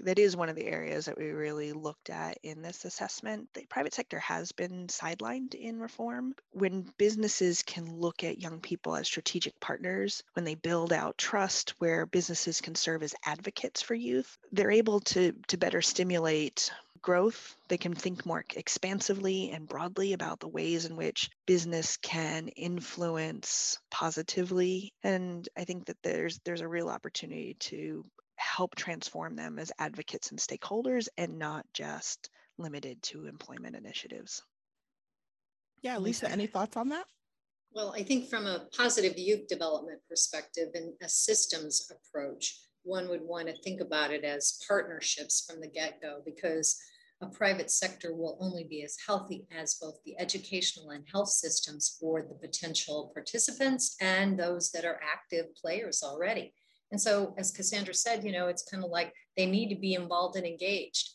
That 0.00 0.18
is 0.18 0.36
one 0.36 0.48
of 0.48 0.56
the 0.56 0.66
areas 0.66 1.06
that 1.06 1.18
we 1.18 1.30
really 1.30 1.72
looked 1.72 2.10
at 2.10 2.38
in 2.42 2.62
this 2.62 2.84
assessment. 2.84 3.48
The 3.54 3.66
private 3.68 3.94
sector 3.94 4.18
has 4.18 4.52
been 4.52 4.86
sidelined 4.88 5.54
in 5.54 5.80
reform. 5.80 6.34
When 6.52 6.92
businesses 6.98 7.62
can 7.62 7.96
look 7.96 8.24
at 8.24 8.40
young 8.40 8.60
people 8.60 8.96
as 8.96 9.06
strategic 9.06 9.58
partners, 9.60 10.22
when 10.34 10.44
they 10.44 10.54
build 10.54 10.92
out 10.92 11.18
trust, 11.18 11.74
where 11.78 12.06
businesses 12.06 12.60
can 12.60 12.74
serve 12.74 13.02
as 13.02 13.14
advocates 13.24 13.82
for 13.82 13.94
youth, 13.94 14.38
they're 14.52 14.70
able 14.70 15.00
to, 15.00 15.32
to 15.48 15.56
better 15.56 15.82
stimulate 15.82 16.70
growth. 17.02 17.56
They 17.68 17.76
can 17.76 17.94
think 17.94 18.24
more 18.24 18.44
expansively 18.54 19.50
and 19.50 19.68
broadly 19.68 20.12
about 20.12 20.40
the 20.40 20.48
ways 20.48 20.84
in 20.84 20.96
which 20.96 21.30
business 21.46 21.96
can 21.96 22.48
influence 22.48 23.78
positively. 23.90 24.92
And 25.02 25.46
I 25.56 25.64
think 25.64 25.86
that 25.86 25.96
there's 26.02 26.38
there's 26.44 26.60
a 26.60 26.68
real 26.68 26.88
opportunity 26.88 27.56
to 27.60 28.04
help 28.42 28.74
transform 28.74 29.36
them 29.36 29.58
as 29.58 29.72
advocates 29.78 30.30
and 30.30 30.38
stakeholders 30.38 31.08
and 31.16 31.38
not 31.38 31.64
just 31.72 32.28
limited 32.58 33.02
to 33.02 33.26
employment 33.26 33.76
initiatives. 33.76 34.42
Yeah, 35.80 35.98
Lisa, 35.98 36.30
any 36.30 36.46
thoughts 36.46 36.76
on 36.76 36.90
that? 36.90 37.06
Well, 37.72 37.94
I 37.96 38.02
think 38.02 38.28
from 38.28 38.46
a 38.46 38.66
positive 38.76 39.16
youth 39.16 39.48
development 39.48 40.00
perspective 40.08 40.68
and 40.74 40.92
a 41.02 41.08
systems 41.08 41.90
approach, 41.90 42.60
one 42.82 43.08
would 43.08 43.22
want 43.22 43.48
to 43.48 43.62
think 43.62 43.80
about 43.80 44.12
it 44.12 44.24
as 44.24 44.60
partnerships 44.68 45.44
from 45.48 45.60
the 45.60 45.68
get 45.68 46.00
go 46.02 46.20
because 46.24 46.78
a 47.22 47.26
private 47.26 47.70
sector 47.70 48.14
will 48.14 48.36
only 48.40 48.64
be 48.64 48.82
as 48.82 48.96
healthy 49.06 49.46
as 49.56 49.76
both 49.80 49.94
the 50.04 50.18
educational 50.18 50.90
and 50.90 51.04
health 51.10 51.28
systems 51.28 51.96
for 52.00 52.22
the 52.22 52.34
potential 52.34 53.12
participants 53.14 53.96
and 54.00 54.38
those 54.38 54.70
that 54.72 54.84
are 54.84 55.00
active 55.02 55.54
players 55.54 56.02
already. 56.02 56.52
And 56.92 57.00
so, 57.00 57.34
as 57.38 57.50
Cassandra 57.50 57.94
said, 57.94 58.22
you 58.24 58.32
know, 58.32 58.48
it's 58.48 58.62
kind 58.70 58.84
of 58.84 58.90
like 58.90 59.14
they 59.36 59.46
need 59.46 59.70
to 59.70 59.80
be 59.80 59.94
involved 59.94 60.36
and 60.36 60.46
engaged. 60.46 61.10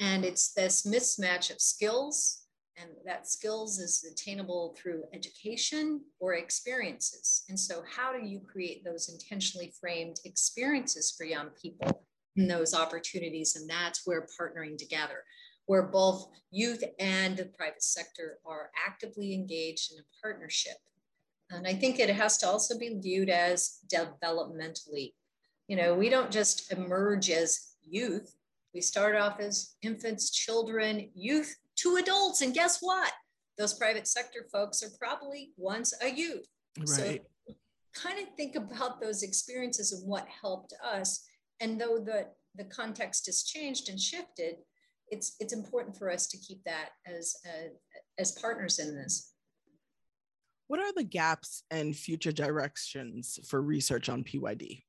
And 0.00 0.24
it's 0.24 0.52
this 0.52 0.86
mismatch 0.86 1.50
of 1.50 1.60
skills 1.60 2.46
And 2.76 2.90
that 3.06 3.28
skills 3.28 3.78
is 3.78 4.04
attainable 4.10 4.74
through 4.76 5.04
education 5.12 6.00
or 6.18 6.34
experiences. 6.34 7.44
And 7.48 7.58
so, 7.58 7.84
how 7.88 8.12
do 8.12 8.26
you 8.26 8.40
create 8.40 8.84
those 8.84 9.08
intentionally 9.08 9.72
framed 9.80 10.16
experiences 10.24 11.14
for 11.16 11.24
young 11.24 11.50
people 11.60 12.04
in 12.36 12.48
those 12.48 12.74
opportunities? 12.74 13.56
And 13.56 13.70
that's 13.70 14.02
where 14.06 14.26
partnering 14.40 14.76
together, 14.76 15.22
where 15.66 15.84
both 15.84 16.26
youth 16.50 16.82
and 16.98 17.36
the 17.36 17.46
private 17.46 17.82
sector 17.84 18.38
are 18.44 18.70
actively 18.86 19.34
engaged 19.34 19.92
in 19.92 20.00
a 20.00 20.06
partnership. 20.20 20.76
And 21.50 21.66
I 21.66 21.74
think 21.74 21.98
it 21.98 22.10
has 22.10 22.38
to 22.38 22.48
also 22.48 22.78
be 22.78 22.98
viewed 23.00 23.30
as 23.30 23.78
developmentally. 23.92 25.12
You 25.68 25.76
know, 25.76 25.94
we 25.94 26.08
don't 26.08 26.30
just 26.30 26.72
emerge 26.72 27.30
as 27.30 27.74
youth, 27.82 28.34
we 28.74 28.80
start 28.80 29.14
off 29.14 29.38
as 29.38 29.76
infants, 29.82 30.30
children, 30.30 31.08
youth 31.14 31.54
to 31.76 31.96
adults. 31.96 32.42
And 32.42 32.52
guess 32.52 32.78
what? 32.80 33.12
Those 33.56 33.74
private 33.74 34.08
sector 34.08 34.46
folks 34.52 34.82
are 34.82 34.90
probably 34.98 35.52
once 35.56 35.94
a 36.02 36.10
youth. 36.10 36.46
Right. 36.76 36.88
So 36.88 37.54
kind 37.94 38.18
of 38.18 38.34
think 38.36 38.56
about 38.56 39.00
those 39.00 39.22
experiences 39.22 39.92
and 39.92 40.08
what 40.08 40.26
helped 40.42 40.74
us. 40.84 41.24
And 41.60 41.80
though 41.80 41.98
the, 41.98 42.26
the 42.56 42.64
context 42.64 43.26
has 43.26 43.44
changed 43.44 43.88
and 43.88 44.00
shifted, 44.00 44.56
it's, 45.08 45.36
it's 45.38 45.52
important 45.52 45.96
for 45.96 46.10
us 46.10 46.26
to 46.28 46.38
keep 46.38 46.64
that 46.64 46.90
as, 47.06 47.36
uh, 47.46 47.68
as 48.18 48.32
partners 48.32 48.80
in 48.80 48.96
this. 48.96 49.33
What 50.66 50.80
are 50.80 50.92
the 50.94 51.04
gaps 51.04 51.62
and 51.70 51.94
future 51.94 52.32
directions 52.32 53.38
for 53.46 53.60
research 53.60 54.08
on 54.08 54.24
PYD? 54.24 54.82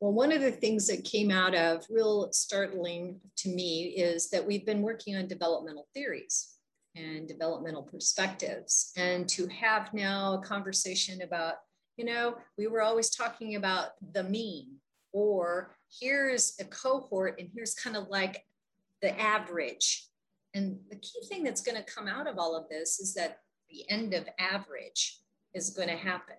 Well, 0.00 0.12
one 0.12 0.32
of 0.32 0.40
the 0.40 0.50
things 0.50 0.86
that 0.86 1.04
came 1.04 1.30
out 1.30 1.54
of 1.54 1.84
real 1.90 2.32
startling 2.32 3.20
to 3.36 3.50
me 3.50 3.94
is 3.96 4.30
that 4.30 4.46
we've 4.46 4.64
been 4.64 4.82
working 4.82 5.14
on 5.14 5.28
developmental 5.28 5.88
theories 5.94 6.54
and 6.96 7.28
developmental 7.28 7.82
perspectives. 7.82 8.92
And 8.96 9.28
to 9.28 9.46
have 9.48 9.92
now 9.94 10.34
a 10.34 10.42
conversation 10.42 11.22
about, 11.22 11.56
you 11.96 12.04
know, 12.04 12.36
we 12.56 12.66
were 12.66 12.82
always 12.82 13.10
talking 13.10 13.56
about 13.56 13.90
the 14.12 14.24
mean, 14.24 14.76
or 15.12 15.76
here's 16.00 16.54
a 16.58 16.64
cohort, 16.64 17.38
and 17.38 17.48
here's 17.54 17.74
kind 17.74 17.96
of 17.96 18.08
like 18.08 18.44
the 19.02 19.18
average. 19.20 20.08
And 20.54 20.78
the 20.88 20.96
key 20.96 21.20
thing 21.28 21.44
that's 21.44 21.60
going 21.60 21.76
to 21.76 21.94
come 21.94 22.08
out 22.08 22.26
of 22.26 22.38
all 22.38 22.56
of 22.56 22.68
this 22.68 22.98
is 22.98 23.14
that 23.14 23.40
the 23.70 23.88
end 23.88 24.14
of 24.14 24.28
average 24.38 25.20
is 25.54 25.70
going 25.70 25.88
to 25.88 25.96
happen. 25.96 26.36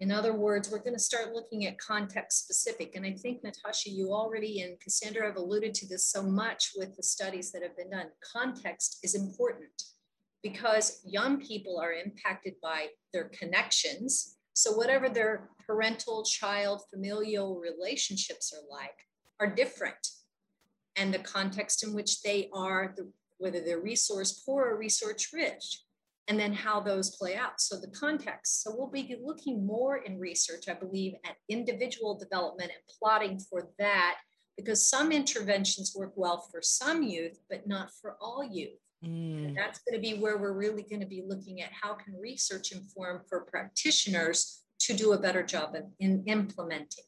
In 0.00 0.10
other 0.10 0.34
words, 0.34 0.70
we're 0.70 0.80
going 0.80 0.94
to 0.94 0.98
start 0.98 1.32
looking 1.32 1.66
at 1.66 1.78
context 1.78 2.42
specific. 2.42 2.96
And 2.96 3.06
I 3.06 3.12
think, 3.12 3.44
Natasha, 3.44 3.90
you 3.90 4.12
already 4.12 4.62
and 4.62 4.78
Cassandra 4.80 5.26
have 5.26 5.36
alluded 5.36 5.72
to 5.74 5.88
this 5.88 6.06
so 6.06 6.22
much 6.22 6.72
with 6.76 6.96
the 6.96 7.02
studies 7.02 7.52
that 7.52 7.62
have 7.62 7.76
been 7.76 7.90
done. 7.90 8.06
Context 8.20 8.98
is 9.02 9.14
important 9.14 9.82
because 10.42 11.00
young 11.04 11.40
people 11.40 11.78
are 11.80 11.92
impacted 11.92 12.54
by 12.62 12.88
their 13.12 13.30
connections. 13.38 14.36
So, 14.52 14.72
whatever 14.72 15.08
their 15.08 15.48
parental, 15.64 16.24
child, 16.24 16.82
familial 16.92 17.60
relationships 17.60 18.52
are 18.52 18.66
like, 18.70 18.98
are 19.40 19.54
different. 19.54 20.08
And 20.96 21.14
the 21.14 21.18
context 21.20 21.82
in 21.82 21.94
which 21.94 22.22
they 22.22 22.50
are, 22.52 22.94
whether 23.38 23.60
they're 23.60 23.80
resource 23.80 24.42
poor 24.44 24.64
or 24.64 24.78
resource 24.78 25.32
rich, 25.32 25.82
and 26.28 26.38
then 26.38 26.52
how 26.52 26.80
those 26.80 27.16
play 27.16 27.36
out. 27.36 27.60
So 27.60 27.76
the 27.78 27.88
context. 27.88 28.62
So 28.62 28.74
we'll 28.74 28.90
be 28.90 29.16
looking 29.22 29.66
more 29.66 29.98
in 29.98 30.18
research, 30.18 30.68
I 30.68 30.74
believe, 30.74 31.14
at 31.24 31.36
individual 31.48 32.18
development 32.18 32.70
and 32.70 32.98
plotting 32.98 33.38
for 33.38 33.68
that 33.78 34.16
because 34.56 34.88
some 34.88 35.12
interventions 35.12 35.94
work 35.96 36.12
well 36.16 36.46
for 36.50 36.62
some 36.62 37.02
youth, 37.02 37.38
but 37.50 37.66
not 37.66 37.90
for 38.00 38.16
all 38.20 38.44
youth. 38.44 38.78
Mm. 39.04 39.54
that's 39.54 39.80
going 39.80 39.94
to 39.94 40.00
be 40.00 40.18
where 40.18 40.38
we're 40.38 40.54
really 40.54 40.82
going 40.82 41.00
to 41.00 41.06
be 41.06 41.22
looking 41.26 41.60
at 41.60 41.68
how 41.78 41.92
can 41.92 42.14
research 42.18 42.72
inform 42.72 43.20
for 43.28 43.42
practitioners 43.42 44.62
to 44.78 44.94
do 44.94 45.12
a 45.12 45.18
better 45.18 45.42
job 45.42 45.74
in, 45.74 45.92
in 46.00 46.24
implementing. 46.26 47.04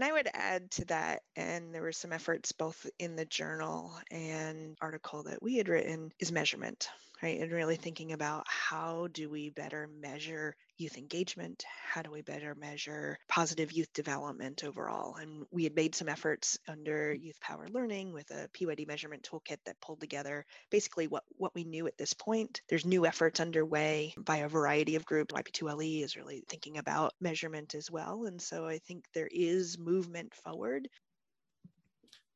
And 0.00 0.08
I 0.08 0.12
would 0.12 0.30
add 0.32 0.70
to 0.72 0.86
that, 0.86 1.24
and 1.36 1.74
there 1.74 1.82
were 1.82 1.92
some 1.92 2.10
efforts 2.10 2.52
both 2.52 2.86
in 2.98 3.16
the 3.16 3.26
journal 3.26 3.92
and 4.10 4.74
article 4.80 5.24
that 5.24 5.42
we 5.42 5.58
had 5.58 5.68
written, 5.68 6.10
is 6.18 6.32
measurement, 6.32 6.88
right? 7.22 7.38
And 7.38 7.52
really 7.52 7.76
thinking 7.76 8.12
about 8.12 8.46
how 8.48 9.08
do 9.08 9.28
we 9.28 9.50
better 9.50 9.88
measure 9.88 10.56
youth 10.80 10.96
engagement? 10.96 11.64
How 11.84 12.02
do 12.02 12.10
we 12.10 12.22
better 12.22 12.54
measure 12.54 13.18
positive 13.28 13.72
youth 13.72 13.92
development 13.92 14.64
overall? 14.64 15.16
And 15.16 15.44
we 15.50 15.64
had 15.64 15.74
made 15.74 15.94
some 15.94 16.08
efforts 16.08 16.58
under 16.66 17.12
Youth 17.12 17.40
Power 17.40 17.68
Learning 17.68 18.12
with 18.12 18.30
a 18.30 18.48
PYD 18.48 18.86
measurement 18.86 19.28
toolkit 19.30 19.58
that 19.66 19.80
pulled 19.80 20.00
together 20.00 20.46
basically 20.70 21.06
what, 21.06 21.24
what 21.36 21.54
we 21.54 21.64
knew 21.64 21.86
at 21.86 21.98
this 21.98 22.14
point. 22.14 22.62
There's 22.68 22.86
new 22.86 23.06
efforts 23.06 23.40
underway 23.40 24.14
by 24.18 24.38
a 24.38 24.48
variety 24.48 24.96
of 24.96 25.04
groups. 25.04 25.34
YP2LE 25.34 26.02
is 26.02 26.16
really 26.16 26.42
thinking 26.48 26.78
about 26.78 27.12
measurement 27.20 27.74
as 27.74 27.90
well. 27.90 28.24
And 28.24 28.40
so 28.40 28.66
I 28.66 28.78
think 28.78 29.04
there 29.14 29.28
is 29.30 29.78
movement 29.78 30.34
forward 30.34 30.88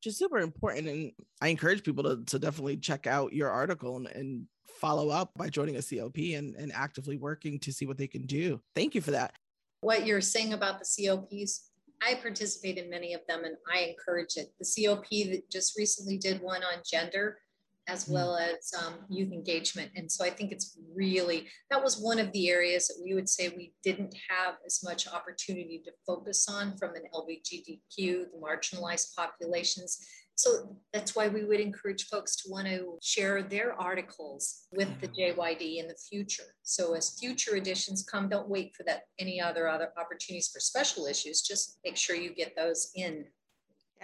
which 0.04 0.12
is 0.12 0.18
super 0.18 0.38
important. 0.38 0.86
And 0.86 1.12
I 1.40 1.48
encourage 1.48 1.82
people 1.82 2.04
to, 2.04 2.22
to 2.26 2.38
definitely 2.38 2.76
check 2.76 3.06
out 3.06 3.32
your 3.32 3.50
article 3.50 3.96
and, 3.96 4.06
and 4.08 4.46
follow 4.66 5.10
up 5.10 5.30
by 5.36 5.48
joining 5.48 5.76
a 5.76 5.82
COP 5.82 6.16
and, 6.16 6.54
and 6.56 6.72
actively 6.72 7.16
working 7.16 7.58
to 7.60 7.72
see 7.72 7.86
what 7.86 7.98
they 7.98 8.06
can 8.06 8.26
do. 8.26 8.60
Thank 8.74 8.94
you 8.94 9.00
for 9.00 9.12
that. 9.12 9.34
What 9.80 10.06
you're 10.06 10.20
saying 10.20 10.52
about 10.52 10.78
the 10.78 11.06
COPs, 11.06 11.70
I 12.02 12.14
participate 12.14 12.78
in 12.78 12.90
many 12.90 13.14
of 13.14 13.20
them 13.28 13.44
and 13.44 13.56
I 13.72 13.80
encourage 13.80 14.36
it. 14.36 14.52
The 14.58 14.86
COP 14.86 15.08
that 15.10 15.42
just 15.50 15.78
recently 15.78 16.18
did 16.18 16.40
one 16.40 16.62
on 16.62 16.82
gender 16.84 17.38
as 17.86 18.06
mm. 18.06 18.12
well 18.12 18.36
as 18.36 18.72
um, 18.82 18.94
youth 19.08 19.32
engagement. 19.32 19.90
And 19.96 20.10
so 20.10 20.24
I 20.24 20.30
think 20.30 20.52
it's 20.52 20.78
really, 20.94 21.48
that 21.70 21.82
was 21.82 21.98
one 21.98 22.18
of 22.18 22.32
the 22.32 22.48
areas 22.48 22.88
that 22.88 23.00
we 23.02 23.14
would 23.14 23.28
say 23.28 23.48
we 23.48 23.74
didn't 23.82 24.14
have 24.28 24.54
as 24.64 24.82
much 24.82 25.06
opportunity 25.08 25.82
to 25.84 25.92
focus 26.06 26.48
on 26.48 26.76
from 26.76 26.94
an 26.94 27.02
LGBTQ, 27.14 27.96
the 27.96 28.40
marginalized 28.42 29.14
populations. 29.14 30.06
So 30.36 30.76
that's 30.92 31.14
why 31.14 31.28
we 31.28 31.44
would 31.44 31.60
encourage 31.60 32.06
folks 32.06 32.36
to 32.36 32.50
want 32.50 32.66
to 32.66 32.98
share 33.02 33.42
their 33.42 33.80
articles 33.80 34.66
with 34.72 34.88
the 35.00 35.08
mm. 35.08 35.36
JYD 35.36 35.78
in 35.78 35.86
the 35.86 35.96
future. 36.08 36.54
So 36.62 36.94
as 36.94 37.18
future 37.18 37.56
editions 37.56 38.02
come, 38.02 38.28
don't 38.28 38.48
wait 38.48 38.74
for 38.76 38.82
that 38.84 39.02
any 39.18 39.40
other 39.40 39.68
other 39.68 39.90
opportunities 39.96 40.50
for 40.52 40.60
special 40.60 41.06
issues. 41.06 41.42
Just 41.42 41.78
make 41.84 41.96
sure 41.96 42.16
you 42.16 42.34
get 42.34 42.56
those 42.56 42.90
in 42.96 43.26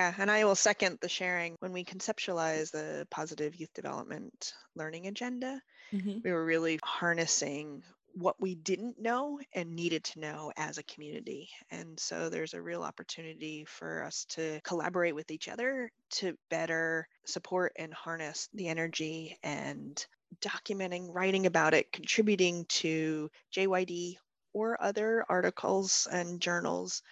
yeah, 0.01 0.15
and 0.17 0.31
I 0.31 0.47
will 0.47 0.55
second 0.55 0.99
the 1.03 1.11
sharing. 1.11 1.57
When 1.59 1.73
we 1.73 1.85
conceptualize 1.85 2.71
the 2.71 3.07
positive 3.11 3.55
youth 3.57 3.75
development 3.75 4.55
learning 4.75 5.09
agenda, 5.09 5.61
mm-hmm. 5.93 6.21
we 6.25 6.33
were 6.33 6.45
really 6.45 6.79
harnessing 6.83 7.83
what 8.15 8.41
we 8.41 8.55
didn't 8.55 9.01
know 9.01 9.41
and 9.55 9.75
needed 9.75 10.05
to 10.05 10.21
know 10.21 10.53
as 10.57 10.79
a 10.79 10.83
community. 10.85 11.49
And 11.71 11.99
so 11.99 12.29
there's 12.29 12.55
a 12.55 12.63
real 12.63 12.83
opportunity 12.83 13.65
for 13.67 14.05
us 14.05 14.25
to 14.31 14.61
collaborate 14.63 15.15
with 15.15 15.31
each 15.31 15.49
other 15.49 15.91
to 16.11 16.37
better 16.49 17.07
support 17.25 17.73
and 17.77 17.93
harness 17.93 18.49
the 18.55 18.69
energy 18.69 19.39
and 19.43 20.05
documenting, 20.41 21.09
writing 21.13 21.47
about 21.47 21.75
it, 21.75 21.93
contributing 21.93 22.65
to 22.69 23.31
JYD 23.55 24.17
or 24.53 24.81
other 24.83 25.25
articles 25.29 26.09
and 26.11 26.41
journals 26.41 27.03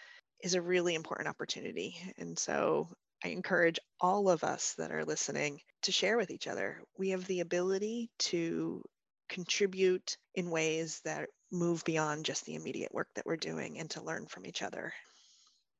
is 0.42 0.54
a 0.54 0.62
really 0.62 0.94
important 0.94 1.28
opportunity. 1.28 1.96
And 2.16 2.38
so 2.38 2.88
I 3.24 3.28
encourage 3.28 3.78
all 4.00 4.28
of 4.28 4.44
us 4.44 4.74
that 4.78 4.92
are 4.92 5.04
listening 5.04 5.60
to 5.82 5.92
share 5.92 6.16
with 6.16 6.30
each 6.30 6.46
other. 6.46 6.80
We 6.96 7.10
have 7.10 7.26
the 7.26 7.40
ability 7.40 8.10
to 8.18 8.82
contribute 9.28 10.16
in 10.34 10.50
ways 10.50 11.00
that 11.04 11.28
move 11.50 11.84
beyond 11.84 12.24
just 12.24 12.44
the 12.46 12.54
immediate 12.54 12.92
work 12.94 13.08
that 13.14 13.26
we're 13.26 13.36
doing 13.36 13.78
and 13.78 13.90
to 13.90 14.02
learn 14.02 14.26
from 14.26 14.46
each 14.46 14.62
other. 14.62 14.92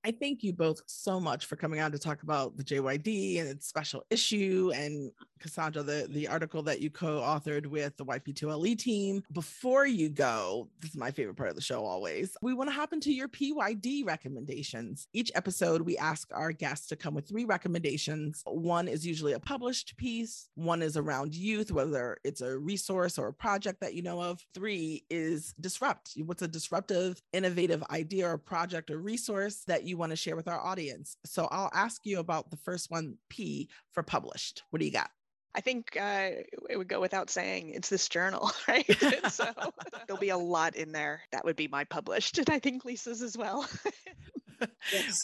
I 0.05 0.13
thank 0.13 0.43
you 0.43 0.53
both 0.53 0.83
so 0.87 1.19
much 1.19 1.47
for 1.47 1.57
coming 1.57 1.81
on 1.81 1.93
to 1.93 1.99
talk 1.99 2.23
about 2.23 2.57
the 2.57 2.65
JYD 2.65 3.41
and 3.41 3.49
its 3.49 3.67
special 3.67 4.05
issue 4.11 4.71
and 4.75 5.11
Cassandra, 5.39 5.83
the, 5.83 6.07
the 6.11 6.29
article 6.29 6.63
that 6.65 6.81
you 6.81 6.91
co-authored 6.91 7.67
with 7.67 7.97
the 7.97 8.05
YP2LE 8.05 8.79
team. 8.79 9.23
Before 9.33 9.87
you 9.87 10.09
go, 10.09 10.69
this 10.81 10.91
is 10.91 10.97
my 10.97 11.11
favorite 11.11 11.37
part 11.37 11.51
of 11.51 11.57
the 11.57 11.63
show 11.63 11.85
always. 11.85 12.37
We 12.43 12.55
want 12.55 12.71
to 12.71 12.75
hop 12.75 12.93
into 12.93 13.13
your 13.13 13.29
PYD 13.29 14.05
recommendations. 14.05 15.09
Each 15.13 15.31
episode, 15.35 15.83
we 15.83 15.97
ask 15.97 16.29
our 16.33 16.53
guests 16.53 16.89
to 16.89 16.97
come 16.97 17.15
with 17.15 17.29
three 17.29 17.45
recommendations. 17.45 18.43
One 18.47 18.89
is 18.89 19.07
usually 19.07 19.33
a 19.33 19.41
published 19.41 19.97
piece, 19.97 20.49
one 20.55 20.83
is 20.83 20.97
around 20.97 21.35
youth, 21.35 21.71
whether 21.71 22.19
it's 22.25 22.41
a 22.41 22.59
resource 22.59 23.19
or 23.19 23.29
a 23.29 23.33
project 23.33 23.81
that 23.81 23.95
you 23.95 24.03
know 24.03 24.21
of. 24.21 24.45
Three 24.55 25.05
is 25.11 25.55
disrupt. 25.61 26.13
What's 26.25 26.43
a 26.43 26.49
disruptive, 26.49 27.21
innovative 27.33 27.83
idea 27.91 28.29
or 28.29 28.39
project 28.39 28.91
or 28.91 28.99
resource 28.99 29.63
that 29.67 29.85
you 29.89 29.97
want 29.97 30.11
to 30.11 30.17
share 30.17 30.37
with 30.37 30.49
our 30.49 30.61
audience. 30.61 31.17
So 31.25 31.49
I'll 31.51 31.71
ask 31.73 32.05
you 32.05 32.19
about 32.19 32.51
the 32.51 32.57
first 32.57 32.91
one, 32.91 33.17
P 33.29 33.69
for 33.93 34.03
published. 34.03 34.63
What 34.71 34.81
do 34.81 34.87
you 34.87 34.93
got? 34.93 35.11
I 35.55 35.61
think 35.61 35.97
uh, 36.01 36.31
it 36.71 36.77
would 36.77 36.89
go 36.89 37.01
without 37.01 37.31
saying 37.31 37.71
it's 37.75 37.89
this 37.89 38.09
journal, 38.09 38.51
right? 38.69 38.87
so 39.31 39.47
there'll 40.07 40.21
be 40.21 40.29
a 40.29 40.37
lot 40.37 40.77
in 40.77 40.93
there. 40.93 41.23
That 41.33 41.45
would 41.45 41.57
be 41.57 41.69
my 41.69 41.85
published, 41.85 42.39
and 42.39 42.49
I 42.51 42.59
think 42.59 42.85
Lisa's 42.85 43.23
as 43.23 43.37
well. 43.37 43.69
yes. 44.93 45.17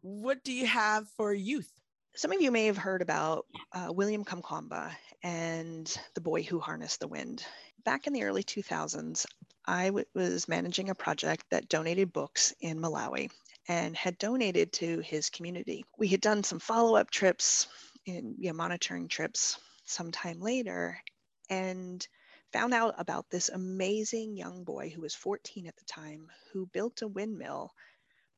what 0.00 0.44
do 0.44 0.52
you 0.52 0.66
have 0.66 1.08
for 1.16 1.32
youth? 1.32 1.70
Some 2.14 2.30
of 2.30 2.42
you 2.42 2.50
may 2.50 2.66
have 2.66 2.76
heard 2.76 3.00
about 3.00 3.46
uh, 3.72 3.88
William 3.90 4.24
Kamkwamba 4.24 4.92
and 5.22 5.92
the 6.14 6.20
boy 6.20 6.42
who 6.42 6.60
harnessed 6.60 7.00
the 7.00 7.08
wind. 7.08 7.44
Back 7.84 8.06
in 8.06 8.12
the 8.12 8.24
early 8.24 8.42
2000s, 8.44 9.24
I 9.66 9.86
w- 9.86 10.04
was 10.14 10.46
managing 10.46 10.90
a 10.90 10.94
project 10.94 11.46
that 11.50 11.68
donated 11.68 12.12
books 12.12 12.52
in 12.60 12.80
Malawi 12.80 13.30
and 13.68 13.96
had 13.96 14.18
donated 14.18 14.72
to 14.72 15.00
his 15.00 15.30
community. 15.30 15.84
We 15.98 16.08
had 16.08 16.20
done 16.20 16.42
some 16.42 16.58
follow 16.58 16.96
up 16.96 17.10
trips 17.10 17.68
in 18.06 18.34
you 18.38 18.48
know, 18.48 18.54
monitoring 18.56 19.08
trips 19.08 19.58
sometime 19.84 20.40
later 20.40 20.98
and 21.48 22.06
found 22.52 22.74
out 22.74 22.94
about 22.98 23.30
this 23.30 23.48
amazing 23.48 24.36
young 24.36 24.64
boy 24.64 24.90
who 24.94 25.00
was 25.00 25.14
14 25.14 25.66
at 25.66 25.76
the 25.76 25.84
time 25.84 26.26
who 26.52 26.66
built 26.66 27.02
a 27.02 27.08
windmill 27.08 27.72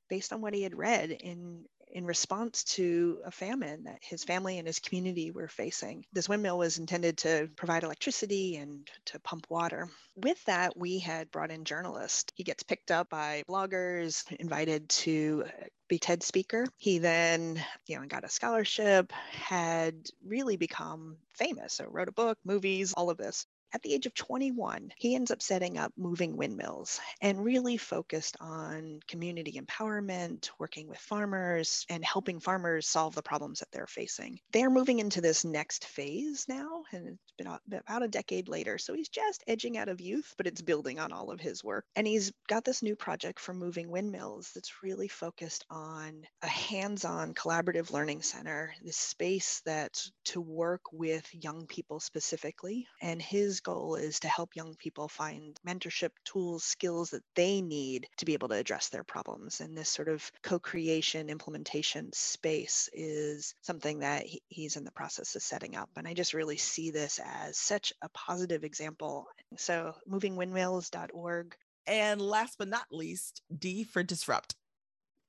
based 0.08 0.32
on 0.32 0.40
what 0.40 0.54
he 0.54 0.62
had 0.62 0.76
read 0.76 1.10
in 1.10 1.64
in 1.94 2.04
response 2.04 2.64
to 2.64 3.20
a 3.24 3.30
famine 3.30 3.84
that 3.84 3.98
his 4.02 4.24
family 4.24 4.58
and 4.58 4.66
his 4.66 4.80
community 4.80 5.30
were 5.30 5.48
facing. 5.48 6.04
This 6.12 6.28
windmill 6.28 6.58
was 6.58 6.78
intended 6.78 7.18
to 7.18 7.48
provide 7.56 7.84
electricity 7.84 8.56
and 8.56 8.88
to 9.06 9.20
pump 9.20 9.46
water. 9.48 9.88
With 10.16 10.42
that, 10.44 10.76
we 10.76 10.98
had 10.98 11.30
brought 11.30 11.52
in 11.52 11.64
journalists. 11.64 12.32
He 12.34 12.42
gets 12.42 12.64
picked 12.64 12.90
up 12.90 13.08
by 13.08 13.44
bloggers, 13.48 14.24
invited 14.40 14.88
to 14.90 15.44
uh, 15.46 15.66
be 15.88 15.98
TED 15.98 16.22
speaker. 16.22 16.66
He 16.76 16.98
then, 16.98 17.64
you 17.86 17.98
know, 17.98 18.06
got 18.06 18.24
a 18.24 18.28
scholarship, 18.28 19.12
had 19.30 19.94
really 20.26 20.56
become 20.56 21.16
famous. 21.34 21.74
So 21.74 21.86
wrote 21.88 22.08
a 22.08 22.12
book, 22.12 22.38
movies, 22.44 22.92
all 22.96 23.10
of 23.10 23.18
this 23.18 23.46
at 23.74 23.82
the 23.82 23.92
age 23.92 24.06
of 24.06 24.14
21, 24.14 24.92
he 24.96 25.16
ends 25.16 25.32
up 25.32 25.42
setting 25.42 25.76
up 25.78 25.92
moving 25.96 26.36
windmills 26.36 27.00
and 27.20 27.44
really 27.44 27.76
focused 27.76 28.36
on 28.40 29.00
community 29.08 29.60
empowerment, 29.60 30.48
working 30.60 30.86
with 30.88 30.98
farmers, 30.98 31.84
and 31.90 32.04
helping 32.04 32.38
farmers 32.38 32.86
solve 32.86 33.16
the 33.16 33.22
problems 33.22 33.58
that 33.58 33.68
they're 33.72 33.88
facing. 33.88 34.38
They're 34.52 34.70
moving 34.70 35.00
into 35.00 35.20
this 35.20 35.44
next 35.44 35.86
phase 35.86 36.46
now, 36.48 36.84
and 36.92 37.08
it's 37.08 37.32
been 37.36 37.48
about 37.68 38.04
a 38.04 38.08
decade 38.08 38.48
later. 38.48 38.78
So 38.78 38.94
he's 38.94 39.08
just 39.08 39.42
edging 39.48 39.76
out 39.76 39.88
of 39.88 40.00
youth, 40.00 40.34
but 40.36 40.46
it's 40.46 40.62
building 40.62 41.00
on 41.00 41.10
all 41.10 41.32
of 41.32 41.40
his 41.40 41.64
work. 41.64 41.84
And 41.96 42.06
he's 42.06 42.32
got 42.48 42.64
this 42.64 42.80
new 42.80 42.94
project 42.94 43.40
for 43.40 43.52
moving 43.52 43.90
windmills 43.90 44.52
that's 44.54 44.84
really 44.84 45.08
focused 45.08 45.66
on 45.68 46.22
a 46.42 46.46
hands 46.46 47.04
on 47.04 47.34
collaborative 47.34 47.90
learning 47.90 48.22
center, 48.22 48.72
this 48.84 48.96
space 48.96 49.62
that 49.66 50.00
to 50.26 50.40
work 50.40 50.82
with 50.92 51.28
young 51.32 51.66
people 51.66 51.98
specifically. 51.98 52.86
And 53.02 53.20
his 53.20 53.63
goal 53.64 53.96
is 53.96 54.20
to 54.20 54.28
help 54.28 54.54
young 54.54 54.74
people 54.76 55.08
find 55.08 55.58
mentorship 55.66 56.10
tools, 56.24 56.62
skills 56.62 57.10
that 57.10 57.24
they 57.34 57.60
need 57.60 58.06
to 58.18 58.24
be 58.24 58.34
able 58.34 58.48
to 58.48 58.54
address 58.54 58.88
their 58.88 59.02
problems. 59.02 59.60
And 59.60 59.76
this 59.76 59.88
sort 59.88 60.08
of 60.08 60.30
co 60.42 60.58
creation 60.58 61.28
implementation 61.28 62.12
space 62.12 62.88
is 62.92 63.54
something 63.62 64.00
that 64.00 64.24
he, 64.24 64.42
he's 64.48 64.76
in 64.76 64.84
the 64.84 64.92
process 64.92 65.34
of 65.34 65.42
setting 65.42 65.74
up. 65.74 65.90
And 65.96 66.06
I 66.06 66.14
just 66.14 66.34
really 66.34 66.56
see 66.56 66.90
this 66.90 67.18
as 67.24 67.58
such 67.58 67.92
a 68.02 68.08
positive 68.10 68.62
example. 68.62 69.26
So, 69.56 69.94
movingwindmills.org. 70.08 71.56
And 71.86 72.20
last 72.20 72.56
but 72.58 72.68
not 72.68 72.86
least, 72.92 73.42
D 73.58 73.84
for 73.84 74.02
disrupt. 74.02 74.54